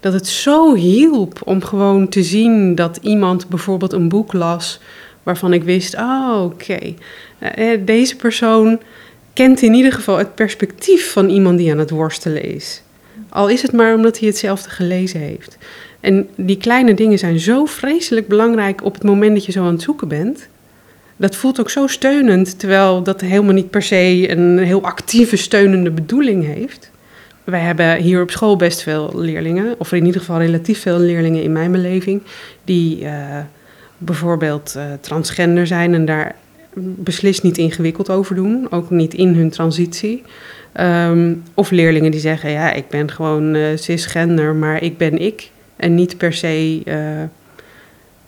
dat 0.00 0.12
het 0.12 0.26
zo 0.26 0.74
hielp 0.74 1.40
om 1.44 1.62
gewoon 1.62 2.08
te 2.08 2.22
zien 2.22 2.74
dat 2.74 2.98
iemand 3.02 3.48
bijvoorbeeld 3.48 3.92
een 3.92 4.08
boek 4.08 4.32
las 4.32 4.80
waarvan 5.22 5.52
ik 5.52 5.62
wist, 5.62 5.94
oh 5.94 6.42
oké, 6.44 6.78
uh, 7.38 7.72
eh, 7.72 7.80
deze 7.84 8.16
persoon 8.16 8.80
kent 9.32 9.62
in 9.62 9.74
ieder 9.74 9.92
geval 9.92 10.16
het 10.16 10.34
perspectief 10.34 11.12
van 11.12 11.28
iemand 11.28 11.58
die 11.58 11.70
aan 11.70 11.78
het 11.78 11.90
worstelen 11.90 12.44
is. 12.44 12.82
Al 13.28 13.48
is 13.48 13.62
het 13.62 13.72
maar 13.72 13.94
omdat 13.94 14.18
hij 14.18 14.28
hetzelfde 14.28 14.70
gelezen 14.70 15.20
heeft. 15.20 15.58
En 16.00 16.28
die 16.36 16.56
kleine 16.56 16.94
dingen 16.94 17.18
zijn 17.18 17.38
zo 17.38 17.64
vreselijk 17.64 18.28
belangrijk 18.28 18.84
op 18.84 18.94
het 18.94 19.02
moment 19.02 19.34
dat 19.34 19.44
je 19.44 19.52
zo 19.52 19.64
aan 19.64 19.72
het 19.72 19.82
zoeken 19.82 20.08
bent 20.08 20.48
dat 21.20 21.36
voelt 21.36 21.60
ook 21.60 21.70
zo 21.70 21.86
steunend, 21.86 22.58
terwijl 22.58 23.02
dat 23.02 23.20
helemaal 23.20 23.54
niet 23.54 23.70
per 23.70 23.82
se 23.82 24.30
een 24.30 24.58
heel 24.58 24.82
actieve 24.82 25.36
steunende 25.36 25.90
bedoeling 25.90 26.44
heeft. 26.44 26.90
wij 27.44 27.60
hebben 27.60 27.96
hier 27.96 28.22
op 28.22 28.30
school 28.30 28.56
best 28.56 28.82
veel 28.82 29.10
leerlingen, 29.14 29.74
of 29.78 29.92
in 29.92 30.04
ieder 30.04 30.20
geval 30.20 30.38
relatief 30.38 30.80
veel 30.80 30.98
leerlingen 30.98 31.42
in 31.42 31.52
mijn 31.52 31.72
beleving, 31.72 32.22
die 32.64 33.00
uh, 33.00 33.12
bijvoorbeeld 33.98 34.74
uh, 34.76 34.82
transgender 35.00 35.66
zijn 35.66 35.94
en 35.94 36.04
daar 36.04 36.34
beslist 36.74 37.42
niet 37.42 37.58
ingewikkeld 37.58 38.10
over 38.10 38.34
doen, 38.34 38.66
ook 38.70 38.90
niet 38.90 39.14
in 39.14 39.34
hun 39.34 39.50
transitie. 39.50 40.22
Um, 40.80 41.42
of 41.54 41.70
leerlingen 41.70 42.10
die 42.10 42.20
zeggen, 42.20 42.50
ja, 42.50 42.72
ik 42.72 42.88
ben 42.88 43.10
gewoon 43.10 43.54
uh, 43.54 43.66
cisgender, 43.74 44.54
maar 44.54 44.82
ik 44.82 44.98
ben 44.98 45.18
ik. 45.18 45.50
En 45.76 45.94
niet 45.94 46.16
per 46.16 46.32
se, 46.32 46.82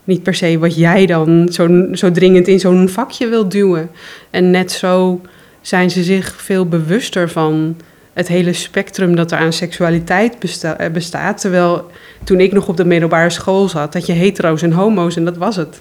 niet 0.05 0.23
per 0.23 0.35
se 0.35 0.59
wat 0.59 0.77
jij 0.77 1.07
dan 1.07 1.49
zo, 1.53 1.87
zo 1.93 2.11
dringend 2.11 2.49
in 2.49 2.61
zo'n 2.61 2.89
vakje 2.89 3.29
wilt 3.29 3.51
duwen. 3.51 3.91
En 4.31 4.51
net 4.51 4.73
zo 4.73 5.21
zijn 5.61 5.91
ze 5.91 6.03
zich 6.03 6.35
veel 6.43 6.67
bewuster 6.67 7.31
van 7.31 7.77
het 8.13 8.29
hele 8.29 8.53
spectrum 8.53 9.17
dat 9.17 9.33
er 9.33 9.39
aan 9.39 9.53
seksualiteit 9.53 10.39
besta 10.39 10.77
bestaat. 10.93 11.41
Terwijl 11.41 11.91
toen 12.25 12.41
ik 12.41 12.53
nog 12.53 12.69
op 12.69 12.77
de 12.77 12.85
middelbare 12.85 13.31
school 13.31 13.69
zat, 13.69 13.95
had 13.95 14.07
je 14.07 14.13
hetero's 14.13 14.63
en 14.63 14.73
homo's 14.73 15.17
en 15.17 15.25
dat 15.25 15.37
was 15.37 15.57
het. 15.57 15.81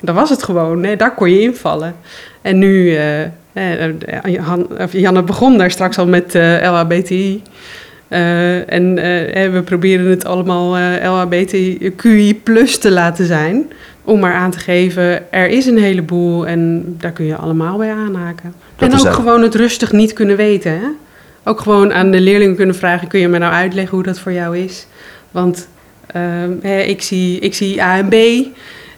Dat 0.00 0.14
was 0.14 0.30
het 0.30 0.42
gewoon, 0.42 0.84
hè? 0.84 0.96
daar 0.96 1.14
kon 1.14 1.30
je 1.30 1.40
invallen. 1.40 1.94
En 2.42 2.58
nu, 2.58 2.90
uh, 2.90 3.20
uh, 3.54 4.86
Janne 4.90 5.22
begon 5.22 5.58
daar 5.58 5.70
straks 5.70 5.98
al 5.98 6.06
met 6.06 6.34
uh, 6.34 6.72
LHBTI. 6.72 7.42
En 8.08 8.94
we 9.52 9.62
proberen 9.64 10.10
het 10.10 10.24
allemaal 10.24 10.76
LHBTQI 11.02 12.40
plus 12.42 12.78
te 12.78 12.90
laten 12.90 13.26
zijn. 13.26 13.72
Om 14.04 14.20
maar 14.20 14.34
aan 14.34 14.50
te 14.50 14.58
geven, 14.58 15.32
er 15.32 15.48
is 15.48 15.66
een 15.66 15.78
heleboel 15.78 16.46
en 16.46 16.84
daar 16.98 17.12
kun 17.12 17.24
je 17.24 17.36
allemaal 17.36 17.76
bij 17.78 17.92
aanhaken. 17.92 18.54
Dat 18.76 18.92
en 18.92 18.98
ook 18.98 19.14
gewoon 19.14 19.42
het 19.42 19.54
rustig 19.54 19.92
niet 19.92 20.12
kunnen 20.12 20.36
weten. 20.36 20.72
Hè? 20.72 20.86
Ook 21.44 21.60
gewoon 21.60 21.92
aan 21.92 22.10
de 22.10 22.20
leerlingen 22.20 22.56
kunnen 22.56 22.74
vragen, 22.74 23.08
kun 23.08 23.20
je 23.20 23.28
me 23.28 23.38
nou 23.38 23.52
uitleggen 23.52 23.94
hoe 23.94 24.04
dat 24.04 24.18
voor 24.18 24.32
jou 24.32 24.58
is? 24.58 24.86
Want 25.30 25.68
ik, 26.62 27.02
zie, 27.02 27.38
ik 27.38 27.54
zie 27.54 27.82
A 27.82 27.98
en 27.98 28.08
B 28.08 28.14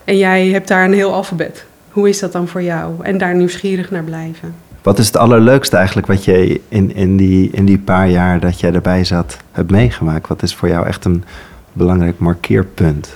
en 0.05 0.16
jij 0.16 0.47
hebt 0.47 0.68
daar 0.68 0.85
een 0.85 0.92
heel 0.92 1.12
alfabet. 1.12 1.64
Hoe 1.88 2.09
is 2.09 2.18
dat 2.18 2.33
dan 2.33 2.49
voor 2.49 2.62
jou? 2.62 2.92
En 3.03 3.18
daar 3.18 3.35
nieuwsgierig 3.35 3.90
naar 3.90 4.05
blijven. 4.05 4.55
Wat 4.88 4.98
is 4.98 5.07
het 5.07 5.16
allerleukste 5.16 5.77
eigenlijk 5.77 6.07
wat 6.07 6.24
je 6.24 6.61
in, 6.68 6.94
in, 6.94 7.16
die, 7.16 7.51
in 7.51 7.64
die 7.64 7.79
paar 7.79 8.09
jaar 8.09 8.40
dat 8.40 8.61
jij 8.61 8.72
erbij 8.72 9.05
zat 9.05 9.37
hebt 9.53 9.70
meegemaakt? 9.70 10.29
Wat 10.29 10.42
is 10.42 10.55
voor 10.55 10.68
jou 10.68 10.87
echt 10.87 11.05
een 11.05 11.24
belangrijk 11.72 12.18
markeerpunt? 12.18 13.07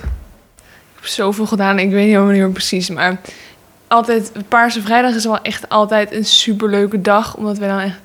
Ik 0.55 0.95
heb 0.95 1.05
zoveel 1.05 1.45
gedaan, 1.45 1.79
ik 1.79 1.91
weet 1.91 2.07
niet 2.07 2.25
meer 2.25 2.49
precies, 2.49 2.89
maar 2.89 3.21
altijd, 3.87 4.31
Paarse 4.47 4.81
Vrijdag 4.81 5.15
is 5.15 5.25
wel 5.25 5.41
echt 5.41 5.69
altijd 5.69 6.11
een 6.11 6.25
superleuke 6.25 7.01
dag, 7.01 7.35
omdat 7.35 7.57
we 7.57 7.65
dan 7.65 7.79
echt, 7.79 7.99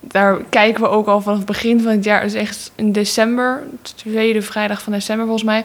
daar 0.00 0.36
kijken 0.48 0.82
we 0.82 0.88
ook 0.88 1.06
al 1.06 1.20
vanaf 1.20 1.38
het 1.38 1.46
begin 1.46 1.80
van 1.80 1.92
het 1.92 2.04
jaar, 2.04 2.22
dus 2.22 2.34
echt 2.34 2.70
in 2.74 2.92
december, 2.92 3.62
tweede 3.96 4.42
vrijdag 4.42 4.82
van 4.82 4.92
december 4.92 5.24
volgens 5.26 5.46
mij, 5.46 5.64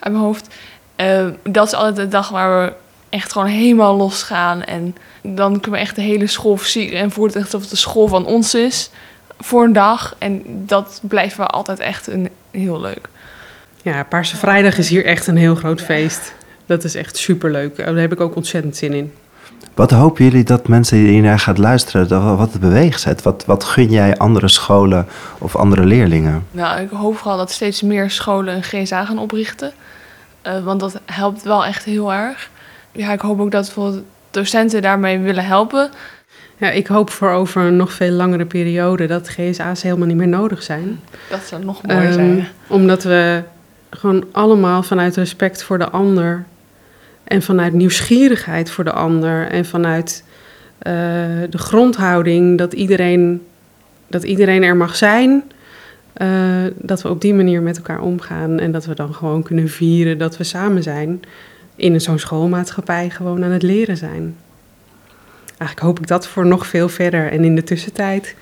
uit 0.00 0.12
mijn 0.12 0.24
hoofd. 0.24 0.54
Uh, 0.96 1.26
dat 1.42 1.66
is 1.66 1.74
altijd 1.74 1.96
de 1.96 2.08
dag 2.08 2.28
waar 2.28 2.64
we 2.64 2.72
echt 3.08 3.32
gewoon 3.32 3.48
helemaal 3.48 3.96
losgaan. 3.96 4.62
En 4.62 4.96
dan 5.22 5.60
kunnen 5.60 5.80
we 5.80 5.86
echt 5.86 5.96
de 5.96 6.02
hele 6.02 6.26
school 6.26 6.56
versieren 6.56 7.00
en 7.00 7.10
voelt 7.10 7.34
het 7.34 7.42
echt 7.42 7.54
alsof 7.54 7.70
de 7.70 7.76
school 7.76 8.08
van 8.08 8.26
ons 8.26 8.54
is 8.54 8.90
voor 9.38 9.64
een 9.64 9.72
dag. 9.72 10.14
En 10.18 10.42
dat 10.46 11.00
blijft 11.02 11.36
wel 11.36 11.46
altijd 11.46 11.78
echt 11.78 12.06
een, 12.06 12.28
heel 12.50 12.80
leuk. 12.80 13.08
Ja, 13.82 14.02
Paarse 14.02 14.36
Vrijdag 14.36 14.78
is 14.78 14.88
hier 14.88 15.04
echt 15.04 15.26
een 15.26 15.36
heel 15.36 15.54
groot 15.54 15.80
feest. 15.80 16.34
Dat 16.66 16.84
is 16.84 16.94
echt 16.94 17.16
superleuk. 17.16 17.76
Daar 17.76 17.94
heb 17.94 18.12
ik 18.12 18.20
ook 18.20 18.36
ontzettend 18.36 18.76
zin 18.76 18.92
in. 18.92 19.12
Wat 19.74 19.90
hopen 19.90 20.24
jullie 20.24 20.44
dat 20.44 20.68
mensen 20.68 21.04
die 21.04 21.20
naar 21.20 21.38
gaan 21.38 21.60
luisteren, 21.60 22.36
wat 22.36 22.52
het 22.52 22.60
beweegt 22.60 23.00
zet? 23.00 23.22
Wat, 23.22 23.44
wat 23.46 23.64
gun 23.64 23.90
jij 23.90 24.16
andere 24.16 24.48
scholen 24.48 25.06
of 25.38 25.56
andere 25.56 25.84
leerlingen? 25.84 26.46
Nou, 26.50 26.80
ik 26.80 26.90
hoop 26.90 27.16
vooral 27.16 27.36
dat 27.36 27.50
steeds 27.50 27.82
meer 27.82 28.10
scholen 28.10 28.54
een 28.54 28.62
GSA 28.62 29.04
gaan 29.04 29.18
oprichten. 29.18 29.72
Uh, 30.42 30.64
want 30.64 30.80
dat 30.80 31.00
helpt 31.04 31.42
wel 31.42 31.64
echt 31.64 31.84
heel 31.84 32.12
erg. 32.12 32.50
Ja, 32.96 33.12
ik 33.12 33.20
hoop 33.20 33.40
ook 33.40 33.50
dat 33.50 33.64
bijvoorbeeld 33.64 34.04
docenten 34.30 34.82
daarmee 34.82 35.18
willen 35.18 35.44
helpen. 35.44 35.90
Ja, 36.56 36.70
ik 36.70 36.86
hoop 36.86 37.10
voor 37.10 37.30
over 37.30 37.62
een 37.62 37.76
nog 37.76 37.92
veel 37.92 38.10
langere 38.10 38.44
periode 38.44 39.06
dat 39.06 39.28
GSA's 39.28 39.82
helemaal 39.82 40.06
niet 40.06 40.16
meer 40.16 40.28
nodig 40.28 40.62
zijn. 40.62 41.00
Dat 41.30 41.42
zou 41.42 41.64
nog 41.64 41.82
mooier 41.82 42.06
um, 42.06 42.12
zijn. 42.12 42.48
Omdat 42.66 43.02
we 43.02 43.42
gewoon 43.90 44.24
allemaal 44.32 44.82
vanuit 44.82 45.16
respect 45.16 45.62
voor 45.62 45.78
de 45.78 45.90
ander 45.90 46.44
en 47.24 47.42
vanuit 47.42 47.72
nieuwsgierigheid 47.72 48.70
voor 48.70 48.84
de 48.84 48.92
ander 48.92 49.48
en 49.48 49.64
vanuit 49.64 50.24
uh, 50.78 50.92
de 51.50 51.58
grondhouding 51.58 52.58
dat 52.58 52.72
iedereen, 52.72 53.42
dat 54.06 54.22
iedereen 54.22 54.62
er 54.62 54.76
mag 54.76 54.96
zijn 54.96 55.42
uh, 56.22 56.28
dat 56.74 57.02
we 57.02 57.08
op 57.08 57.20
die 57.20 57.34
manier 57.34 57.62
met 57.62 57.76
elkaar 57.76 58.00
omgaan 58.00 58.58
en 58.58 58.72
dat 58.72 58.84
we 58.84 58.94
dan 58.94 59.14
gewoon 59.14 59.42
kunnen 59.42 59.68
vieren 59.68 60.18
dat 60.18 60.36
we 60.36 60.44
samen 60.44 60.82
zijn 60.82 61.20
in 61.76 62.00
zo'n 62.00 62.18
schoolmaatschappij 62.18 63.10
gewoon 63.10 63.44
aan 63.44 63.50
het 63.50 63.62
leren 63.62 63.96
zijn. 63.96 64.36
Eigenlijk 65.46 65.80
hoop 65.80 65.98
ik 65.98 66.06
dat 66.06 66.28
voor 66.28 66.46
nog 66.46 66.66
veel 66.66 66.88
verder. 66.88 67.30
En 67.30 67.44
in 67.44 67.54
de 67.54 67.64
tussentijd 67.64 68.34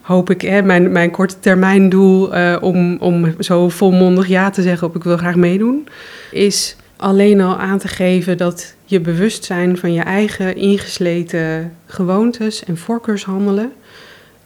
hoop 0.00 0.30
ik, 0.30 0.40
hè, 0.40 0.62
mijn, 0.62 0.92
mijn 0.92 1.10
korte 1.10 1.40
termijn 1.40 1.88
doel 1.88 2.36
uh, 2.36 2.56
om, 2.60 2.96
om 2.96 3.34
zo 3.38 3.68
volmondig 3.68 4.26
ja 4.26 4.50
te 4.50 4.62
zeggen 4.62 4.86
op 4.86 4.96
ik 4.96 5.04
wil 5.04 5.16
graag 5.16 5.36
meedoen, 5.36 5.88
is 6.30 6.76
alleen 6.96 7.40
al 7.40 7.56
aan 7.56 7.78
te 7.78 7.88
geven 7.88 8.38
dat 8.38 8.74
je 8.84 9.00
bewustzijn 9.00 9.78
van 9.78 9.92
je 9.92 10.02
eigen 10.02 10.56
ingesleten 10.56 11.72
gewoontes 11.86 12.64
en 12.64 12.76
voorkeurshandelen 12.76 13.72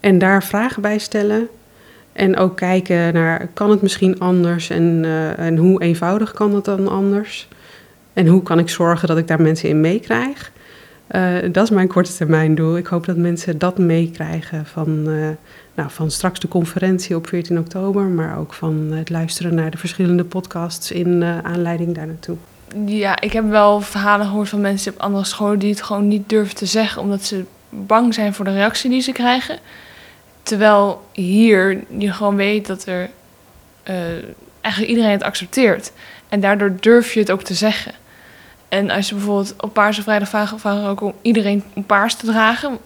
en 0.01 0.19
daar 0.19 0.43
vragen 0.43 0.83
bij 0.83 0.99
stellen 0.99 1.49
en 2.13 2.37
ook 2.37 2.57
kijken 2.57 3.15
naar, 3.15 3.49
kan 3.55 3.71
het 3.71 3.83
misschien 3.83 4.19
anders 4.19 4.71
en, 4.71 5.03
uh, 5.05 5.39
en 5.39 5.57
hoe 5.57 5.83
eenvoudig 5.83 6.33
kan 6.33 6.55
het 6.55 6.65
dan 6.65 6.89
anders? 6.89 7.49
En 8.15 8.27
hoe 8.27 8.43
kan 8.43 8.59
ik 8.59 8.69
zorgen 8.69 9.09
dat 9.09 9.19
ik 9.19 9.29
daar 9.29 9.43
mensen 9.43 9.69
in 9.69 9.81
meekrijg? 9.81 10.53
Uh, 11.11 11.37
dat 11.53 11.65
is 11.65 11.71
mijn 11.71 11.89
korte 11.89 12.13
termijn 12.13 12.55
doel. 12.55 12.77
Ik 12.77 12.87
hoop 12.87 13.07
dat 13.07 13.17
mensen 13.17 13.59
dat 13.59 13.79
meekrijgen 13.79 14.67
van, 14.67 15.09
uh, 15.09 15.29
nou, 15.75 15.91
van 15.91 16.11
straks 16.11 16.41
de 16.41 16.49
conferentie 16.49 17.17
op 17.17 17.27
14 17.27 17.59
oktober, 17.59 18.03
maar 18.03 18.39
ook 18.39 18.53
van 18.53 18.93
het 18.93 19.11
luisteren 19.11 19.55
naar 19.55 19.71
de 19.71 19.79
verschillende 19.79 20.25
podcasts 20.25 20.91
in 20.91 21.09
uh, 21.23 21.39
aanleiding 21.39 21.95
daar 21.95 22.07
naartoe. 22.07 22.37
Ja, 22.87 23.21
ik 23.21 23.33
heb 23.33 23.49
wel 23.49 23.81
verhalen 23.81 24.27
gehoord 24.27 24.49
van 24.49 24.61
mensen 24.61 24.93
op 24.93 25.01
andere 25.01 25.25
scholen 25.25 25.59
die 25.59 25.71
het 25.71 25.83
gewoon 25.83 26.09
niet 26.09 26.29
durven 26.29 26.55
te 26.55 26.67
zeggen, 26.67 27.03
omdat 27.03 27.23
ze 27.23 27.45
bang 27.69 28.15
zijn 28.15 28.35
voor 28.35 28.45
de 28.45 28.53
reactie 28.53 28.91
die 28.91 29.01
ze 29.01 29.13
krijgen. 29.13 29.59
Terwijl 30.43 31.03
hier 31.13 31.85
je 31.97 32.13
gewoon 32.13 32.37
weet 32.37 32.67
dat 32.67 32.87
er 32.87 33.11
eigenlijk 34.61 34.95
iedereen 34.95 35.11
het 35.11 35.23
accepteert. 35.23 35.93
En 36.29 36.41
daardoor 36.41 36.73
durf 36.81 37.15
je 37.15 37.21
het 37.21 37.31
ook 37.31 37.43
te 37.43 37.55
zeggen. 37.55 37.93
En 38.75 38.91
als 38.91 39.09
je 39.09 39.15
bijvoorbeeld 39.15 39.55
op 39.61 39.73
Paarse 39.73 40.03
Vrijdag 40.03 40.29
vraagt, 40.29 40.61
vragen 40.61 40.89
ook 40.89 41.01
om 41.01 41.13
iedereen 41.23 41.63
om 41.75 41.85
paars 41.85 42.15
te 42.15 42.27
dragen. 42.27 42.79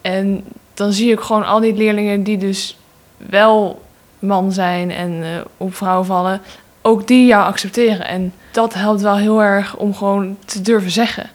En 0.00 0.44
dan 0.74 0.92
zie 0.92 1.12
ik 1.12 1.20
gewoon 1.20 1.44
al 1.46 1.60
die 1.60 1.74
leerlingen 1.74 2.22
die 2.22 2.38
dus 2.38 2.78
wel 3.16 3.82
man 4.18 4.52
zijn 4.52 4.90
en 4.90 5.10
uh, 5.10 5.26
op 5.56 5.74
vrouwen 5.74 6.06
vallen, 6.06 6.40
ook 6.82 7.06
die 7.06 7.26
jou 7.26 7.44
accepteren. 7.44 8.06
En 8.06 8.32
dat 8.50 8.74
helpt 8.74 9.00
wel 9.00 9.16
heel 9.16 9.42
erg 9.42 9.76
om 9.76 9.94
gewoon 9.94 10.36
te 10.44 10.60
durven 10.60 10.90
zeggen. 10.90 11.30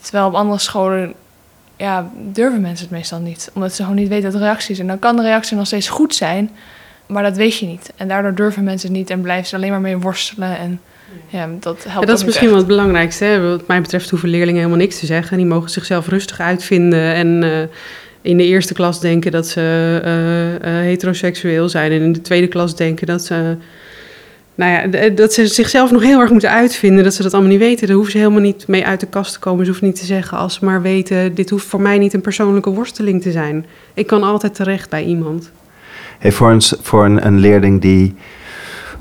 Terwijl 0.00 0.26
op 0.26 0.34
andere 0.34 0.58
scholen 0.58 1.14
ja, 1.76 2.10
durven 2.14 2.60
mensen 2.60 2.86
het 2.86 2.94
meestal 2.94 3.18
niet. 3.18 3.50
Omdat 3.54 3.74
ze 3.74 3.82
gewoon 3.82 3.96
niet 3.96 4.08
weten 4.08 4.30
wat 4.30 4.40
de 4.40 4.46
reactie 4.46 4.70
is. 4.70 4.78
En 4.78 4.86
dan 4.86 4.98
kan 4.98 5.16
de 5.16 5.22
reactie 5.22 5.56
nog 5.56 5.66
steeds 5.66 5.88
goed 5.88 6.14
zijn, 6.14 6.50
maar 7.06 7.22
dat 7.22 7.36
weet 7.36 7.58
je 7.58 7.66
niet. 7.66 7.92
En 7.96 8.08
daardoor 8.08 8.34
durven 8.34 8.64
mensen 8.64 8.88
het 8.88 8.98
niet 8.98 9.10
en 9.10 9.20
blijven 9.20 9.46
ze 9.46 9.56
alleen 9.56 9.70
maar 9.70 9.80
mee 9.80 9.98
worstelen. 9.98 10.58
En 10.58 10.80
ja, 11.28 11.48
dat 11.60 11.84
helpt 11.84 12.00
ja, 12.00 12.06
Dat 12.06 12.18
is 12.18 12.24
misschien 12.24 12.48
wel 12.48 12.58
het 12.58 12.66
belangrijkste. 12.66 13.24
Hè? 13.24 13.48
Wat 13.48 13.66
mij 13.66 13.80
betreft 13.80 14.10
hoeven 14.10 14.28
leerlingen 14.28 14.60
helemaal 14.60 14.80
niks 14.80 14.98
te 14.98 15.06
zeggen. 15.06 15.36
Die 15.36 15.46
mogen 15.46 15.70
zichzelf 15.70 16.08
rustig 16.08 16.40
uitvinden 16.40 17.14
en... 17.14 17.42
Uh, 17.42 17.62
in 18.22 18.36
de 18.36 18.44
eerste 18.44 18.74
klas 18.74 19.00
denken 19.00 19.32
dat 19.32 19.46
ze 19.46 19.60
uh, 20.04 20.72
uh, 20.72 20.80
heteroseksueel 20.80 21.68
zijn. 21.68 21.92
En 21.92 22.00
in 22.00 22.12
de 22.12 22.20
tweede 22.20 22.46
klas 22.46 22.76
denken 22.76 23.06
dat 23.06 23.24
ze 23.24 23.56
nou 24.54 24.72
ja, 24.72 25.08
dat 25.08 25.32
ze 25.32 25.46
zichzelf 25.46 25.90
nog 25.90 26.02
heel 26.02 26.20
erg 26.20 26.30
moeten 26.30 26.50
uitvinden, 26.50 27.04
dat 27.04 27.14
ze 27.14 27.22
dat 27.22 27.32
allemaal 27.32 27.50
niet 27.50 27.60
weten. 27.60 27.86
Daar 27.86 27.96
hoeven 27.96 28.12
ze 28.12 28.18
helemaal 28.18 28.40
niet 28.40 28.66
mee 28.66 28.86
uit 28.86 29.00
de 29.00 29.06
kast 29.06 29.32
te 29.32 29.38
komen. 29.38 29.64
Ze 29.64 29.70
hoeven 29.70 29.88
niet 29.88 29.98
te 30.00 30.06
zeggen 30.06 30.38
als 30.38 30.54
ze 30.54 30.64
maar 30.64 30.82
weten, 30.82 31.34
dit 31.34 31.50
hoeft 31.50 31.66
voor 31.66 31.80
mij 31.80 31.98
niet 31.98 32.14
een 32.14 32.20
persoonlijke 32.20 32.70
worsteling 32.70 33.22
te 33.22 33.30
zijn. 33.30 33.66
Ik 33.94 34.06
kan 34.06 34.22
altijd 34.22 34.54
terecht 34.54 34.90
bij 34.90 35.04
iemand. 35.04 35.50
Hey, 36.18 36.32
voor 36.32 36.50
een, 36.50 36.62
voor 36.62 37.04
een, 37.04 37.26
een 37.26 37.38
leerling 37.38 37.80
die 37.80 38.14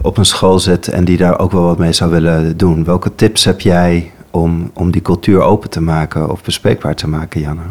op 0.01 0.17
een 0.17 0.25
school 0.25 0.59
zit 0.59 0.88
en 0.88 1.05
die 1.05 1.17
daar 1.17 1.39
ook 1.39 1.51
wel 1.51 1.63
wat 1.63 1.77
mee 1.77 1.93
zou 1.93 2.12
willen 2.12 2.57
doen, 2.57 2.83
welke 2.83 3.15
tips 3.15 3.43
heb 3.43 3.62
jij 3.62 4.12
om, 4.31 4.71
om 4.73 4.91
die 4.91 5.01
cultuur 5.01 5.41
open 5.41 5.69
te 5.69 5.81
maken 5.81 6.31
of 6.31 6.43
bespreekbaar 6.43 6.95
te 6.95 7.07
maken, 7.07 7.41
Janne? 7.41 7.62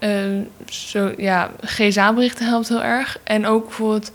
Uh, 0.00 0.10
zo, 0.66 1.12
ja, 1.16 1.50
GSA-berichten 1.60 2.46
helpt 2.46 2.68
heel 2.68 2.82
erg. 2.82 3.18
En 3.24 3.46
ook 3.46 3.64
bijvoorbeeld 3.64 4.12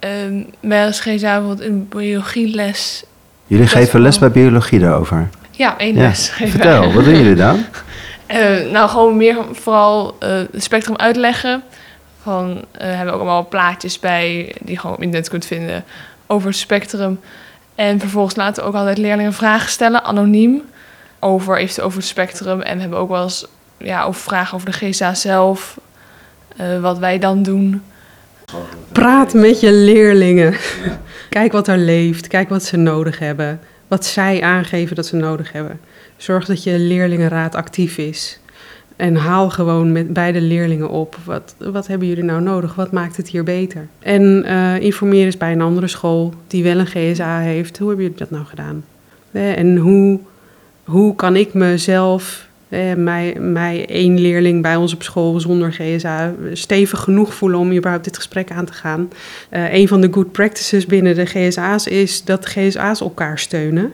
um, 0.00 0.46
bij 0.60 0.88
LSG 0.88 1.04
bijvoorbeeld 1.04 1.60
een 1.60 1.88
biologieles. 1.88 3.04
Jullie 3.46 3.66
geven 3.66 4.00
les 4.00 4.18
bij 4.18 4.30
biologie 4.30 4.78
daarover? 4.78 5.28
Ja, 5.50 5.78
één 5.78 5.94
les. 5.94 6.28
Vertel, 6.28 6.92
wat 6.92 7.04
doen 7.04 7.16
jullie 7.16 7.34
dan? 7.34 7.64
Uh, 8.30 8.70
nou, 8.72 8.88
gewoon 8.88 9.16
meer 9.16 9.36
vooral 9.52 10.16
uh, 10.22 10.28
het 10.52 10.62
spectrum 10.62 10.96
uitleggen 10.96 11.62
Van, 12.22 12.64
eh 12.72 12.86
hebben 12.86 13.06
we 13.06 13.12
ook 13.12 13.20
allemaal 13.20 13.48
plaatjes 13.48 13.98
bij 13.98 14.54
die 14.60 14.70
je 14.70 14.78
gewoon 14.78 14.96
op 14.96 15.02
internet 15.02 15.28
kunt 15.28 15.46
vinden 15.46 15.84
over 16.26 16.48
het 16.48 16.56
spectrum. 16.56 17.20
En 17.74 18.00
vervolgens 18.00 18.36
laten 18.36 18.62
we 18.62 18.68
ook 18.68 18.74
altijd 18.74 18.98
leerlingen 18.98 19.32
vragen 19.32 19.70
stellen, 19.70 20.04
anoniem, 20.04 20.62
over 21.18 21.58
eventueel 21.58 21.86
over 21.86 21.98
het 21.98 22.08
spectrum. 22.08 22.60
En 22.60 22.74
we 22.74 22.80
hebben 22.80 22.98
ook 22.98 23.08
wel 23.08 23.22
eens 23.22 23.46
ja, 23.78 24.04
over 24.04 24.20
vragen 24.20 24.54
over 24.54 24.70
de 24.70 24.86
GSA 24.86 25.14
zelf, 25.14 25.80
eh, 26.56 26.80
wat 26.80 26.98
wij 26.98 27.18
dan 27.18 27.42
doen. 27.42 27.82
Praat 28.92 29.34
met 29.34 29.60
je 29.60 29.72
leerlingen. 29.72 30.56
Kijk 31.28 31.52
wat 31.52 31.68
er 31.68 31.78
leeft. 31.78 32.26
Kijk 32.26 32.48
wat 32.48 32.62
ze 32.62 32.76
nodig 32.76 33.18
hebben. 33.18 33.60
Wat 33.88 34.04
zij 34.04 34.42
aangeven 34.42 34.96
dat 34.96 35.06
ze 35.06 35.16
nodig 35.16 35.52
hebben. 35.52 35.80
Zorg 36.16 36.44
dat 36.44 36.62
je 36.62 36.78
leerlingenraad 36.78 37.54
actief 37.54 37.98
is. 37.98 38.38
En 38.96 39.16
haal 39.16 39.50
gewoon 39.50 39.92
met 39.92 40.12
beide 40.12 40.40
leerlingen 40.40 40.88
op. 40.90 41.16
Wat, 41.24 41.54
wat 41.58 41.86
hebben 41.86 42.08
jullie 42.08 42.24
nou 42.24 42.42
nodig? 42.42 42.74
Wat 42.74 42.92
maakt 42.92 43.16
het 43.16 43.28
hier 43.28 43.44
beter? 43.44 43.86
En 43.98 44.44
eh, 44.44 44.80
informeer 44.80 45.24
eens 45.24 45.36
bij 45.36 45.52
een 45.52 45.60
andere 45.60 45.88
school 45.88 46.34
die 46.46 46.62
wel 46.62 46.78
een 46.78 46.86
GSA 46.86 47.38
heeft. 47.38 47.78
Hoe 47.78 47.88
hebben 47.88 48.04
jullie 48.04 48.20
dat 48.20 48.30
nou 48.30 48.44
gedaan? 48.44 48.84
Eh, 49.30 49.58
En 49.58 49.76
hoe, 49.76 50.18
hoe 50.84 51.14
kan 51.14 51.36
ik 51.36 51.54
mezelf, 51.54 52.48
eh, 52.68 52.94
mij, 52.94 53.36
mij 53.40 53.86
één 53.86 54.20
leerling 54.20 54.62
bij 54.62 54.76
ons 54.76 54.94
op 54.94 55.02
school 55.02 55.40
zonder 55.40 55.72
GSA, 55.72 56.32
stevig 56.52 57.00
genoeg 57.00 57.34
voelen 57.34 57.58
om 57.58 57.72
überhaupt 57.72 58.04
dit 58.04 58.16
gesprek 58.16 58.50
aan 58.50 58.64
te 58.64 58.72
gaan? 58.72 59.08
Eh 59.48 59.72
een 59.74 59.88
van 59.88 60.00
de 60.00 60.08
good 60.10 60.32
practices 60.32 60.86
binnen 60.86 61.14
de 61.14 61.26
GSA's 61.26 61.86
is 61.86 62.24
dat 62.24 62.46
GSA's 62.46 63.00
elkaar 63.00 63.38
steunen. 63.38 63.92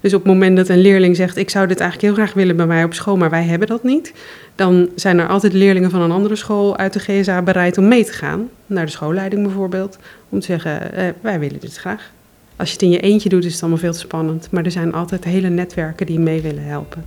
Dus 0.00 0.14
op 0.14 0.22
het 0.24 0.32
moment 0.32 0.56
dat 0.56 0.68
een 0.68 0.80
leerling 0.80 1.16
zegt: 1.16 1.36
Ik 1.36 1.50
zou 1.50 1.66
dit 1.66 1.80
eigenlijk 1.80 2.14
heel 2.14 2.24
graag 2.24 2.34
willen 2.34 2.56
bij 2.56 2.66
mij 2.66 2.84
op 2.84 2.94
school, 2.94 3.16
maar 3.16 3.30
wij 3.30 3.44
hebben 3.44 3.68
dat 3.68 3.82
niet. 3.82 4.12
Dan 4.54 4.88
zijn 4.94 5.18
er 5.18 5.28
altijd 5.28 5.52
leerlingen 5.52 5.90
van 5.90 6.00
een 6.00 6.10
andere 6.10 6.36
school 6.36 6.76
uit 6.76 6.92
de 6.92 6.98
GSA 6.98 7.42
bereid 7.42 7.78
om 7.78 7.88
mee 7.88 8.04
te 8.04 8.12
gaan. 8.12 8.48
Naar 8.66 8.84
de 8.84 8.90
schoolleiding 8.90 9.42
bijvoorbeeld. 9.42 9.98
Om 10.28 10.40
te 10.40 10.46
zeggen: 10.46 10.92
eh, 10.92 11.04
Wij 11.20 11.38
willen 11.38 11.60
dit 11.60 11.76
graag. 11.76 12.10
Als 12.56 12.68
je 12.68 12.74
het 12.74 12.82
in 12.82 12.90
je 12.90 13.00
eentje 13.00 13.28
doet, 13.28 13.44
is 13.44 13.52
het 13.52 13.60
allemaal 13.60 13.80
veel 13.80 13.92
te 13.92 13.98
spannend. 13.98 14.48
Maar 14.50 14.64
er 14.64 14.70
zijn 14.70 14.94
altijd 14.94 15.24
hele 15.24 15.48
netwerken 15.48 16.06
die 16.06 16.18
mee 16.18 16.40
willen 16.40 16.64
helpen. 16.64 17.04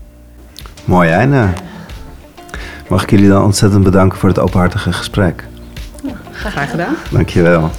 Mooi 0.85 1.09
einde. 1.09 1.47
Mag 2.89 3.03
ik 3.03 3.09
jullie 3.09 3.29
dan 3.29 3.43
ontzettend 3.43 3.83
bedanken 3.83 4.17
voor 4.17 4.29
het 4.29 4.39
openhartige 4.39 4.93
gesprek. 4.93 5.43
Graag 6.31 6.69
gedaan. 6.69 6.95
Dankjewel. 7.11 7.69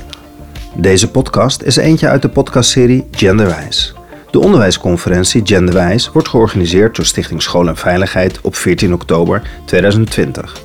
Deze 0.77 1.11
podcast 1.11 1.62
is 1.62 1.77
eentje 1.77 2.09
uit 2.09 2.22
de 2.22 2.29
podcastserie 2.29 3.07
Genderwijs. 3.11 3.94
De 4.35 4.40
onderwijsconferentie 4.40 5.42
Genderwijs 5.44 6.11
wordt 6.12 6.29
georganiseerd 6.29 6.97
door 6.97 7.05
Stichting 7.05 7.42
School 7.42 7.68
en 7.68 7.77
Veiligheid 7.77 8.40
op 8.40 8.55
14 8.55 8.92
oktober 8.92 9.42
2020. 9.64 10.62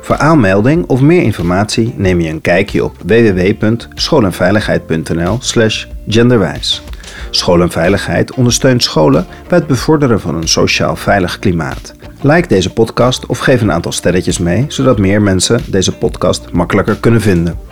Voor 0.00 0.16
aanmelding 0.16 0.86
of 0.86 1.00
meer 1.00 1.22
informatie 1.22 1.94
neem 1.96 2.20
je 2.20 2.28
een 2.28 2.40
kijkje 2.40 2.84
op 2.84 2.96
www.schoolenveiligheid.nl/slash 3.04 5.86
genderwijs. 6.08 6.82
School 7.30 7.60
en 7.60 7.70
Veiligheid 7.70 8.34
ondersteunt 8.34 8.82
scholen 8.82 9.26
bij 9.48 9.58
het 9.58 9.66
bevorderen 9.66 10.20
van 10.20 10.34
een 10.34 10.48
sociaal 10.48 10.96
veilig 10.96 11.38
klimaat. 11.38 11.94
Like 12.20 12.48
deze 12.48 12.72
podcast 12.72 13.26
of 13.26 13.38
geef 13.38 13.60
een 13.60 13.72
aantal 13.72 13.92
sterretjes 13.92 14.38
mee, 14.38 14.64
zodat 14.68 14.98
meer 14.98 15.22
mensen 15.22 15.60
deze 15.66 15.96
podcast 15.96 16.52
makkelijker 16.52 16.96
kunnen 16.96 17.20
vinden. 17.20 17.67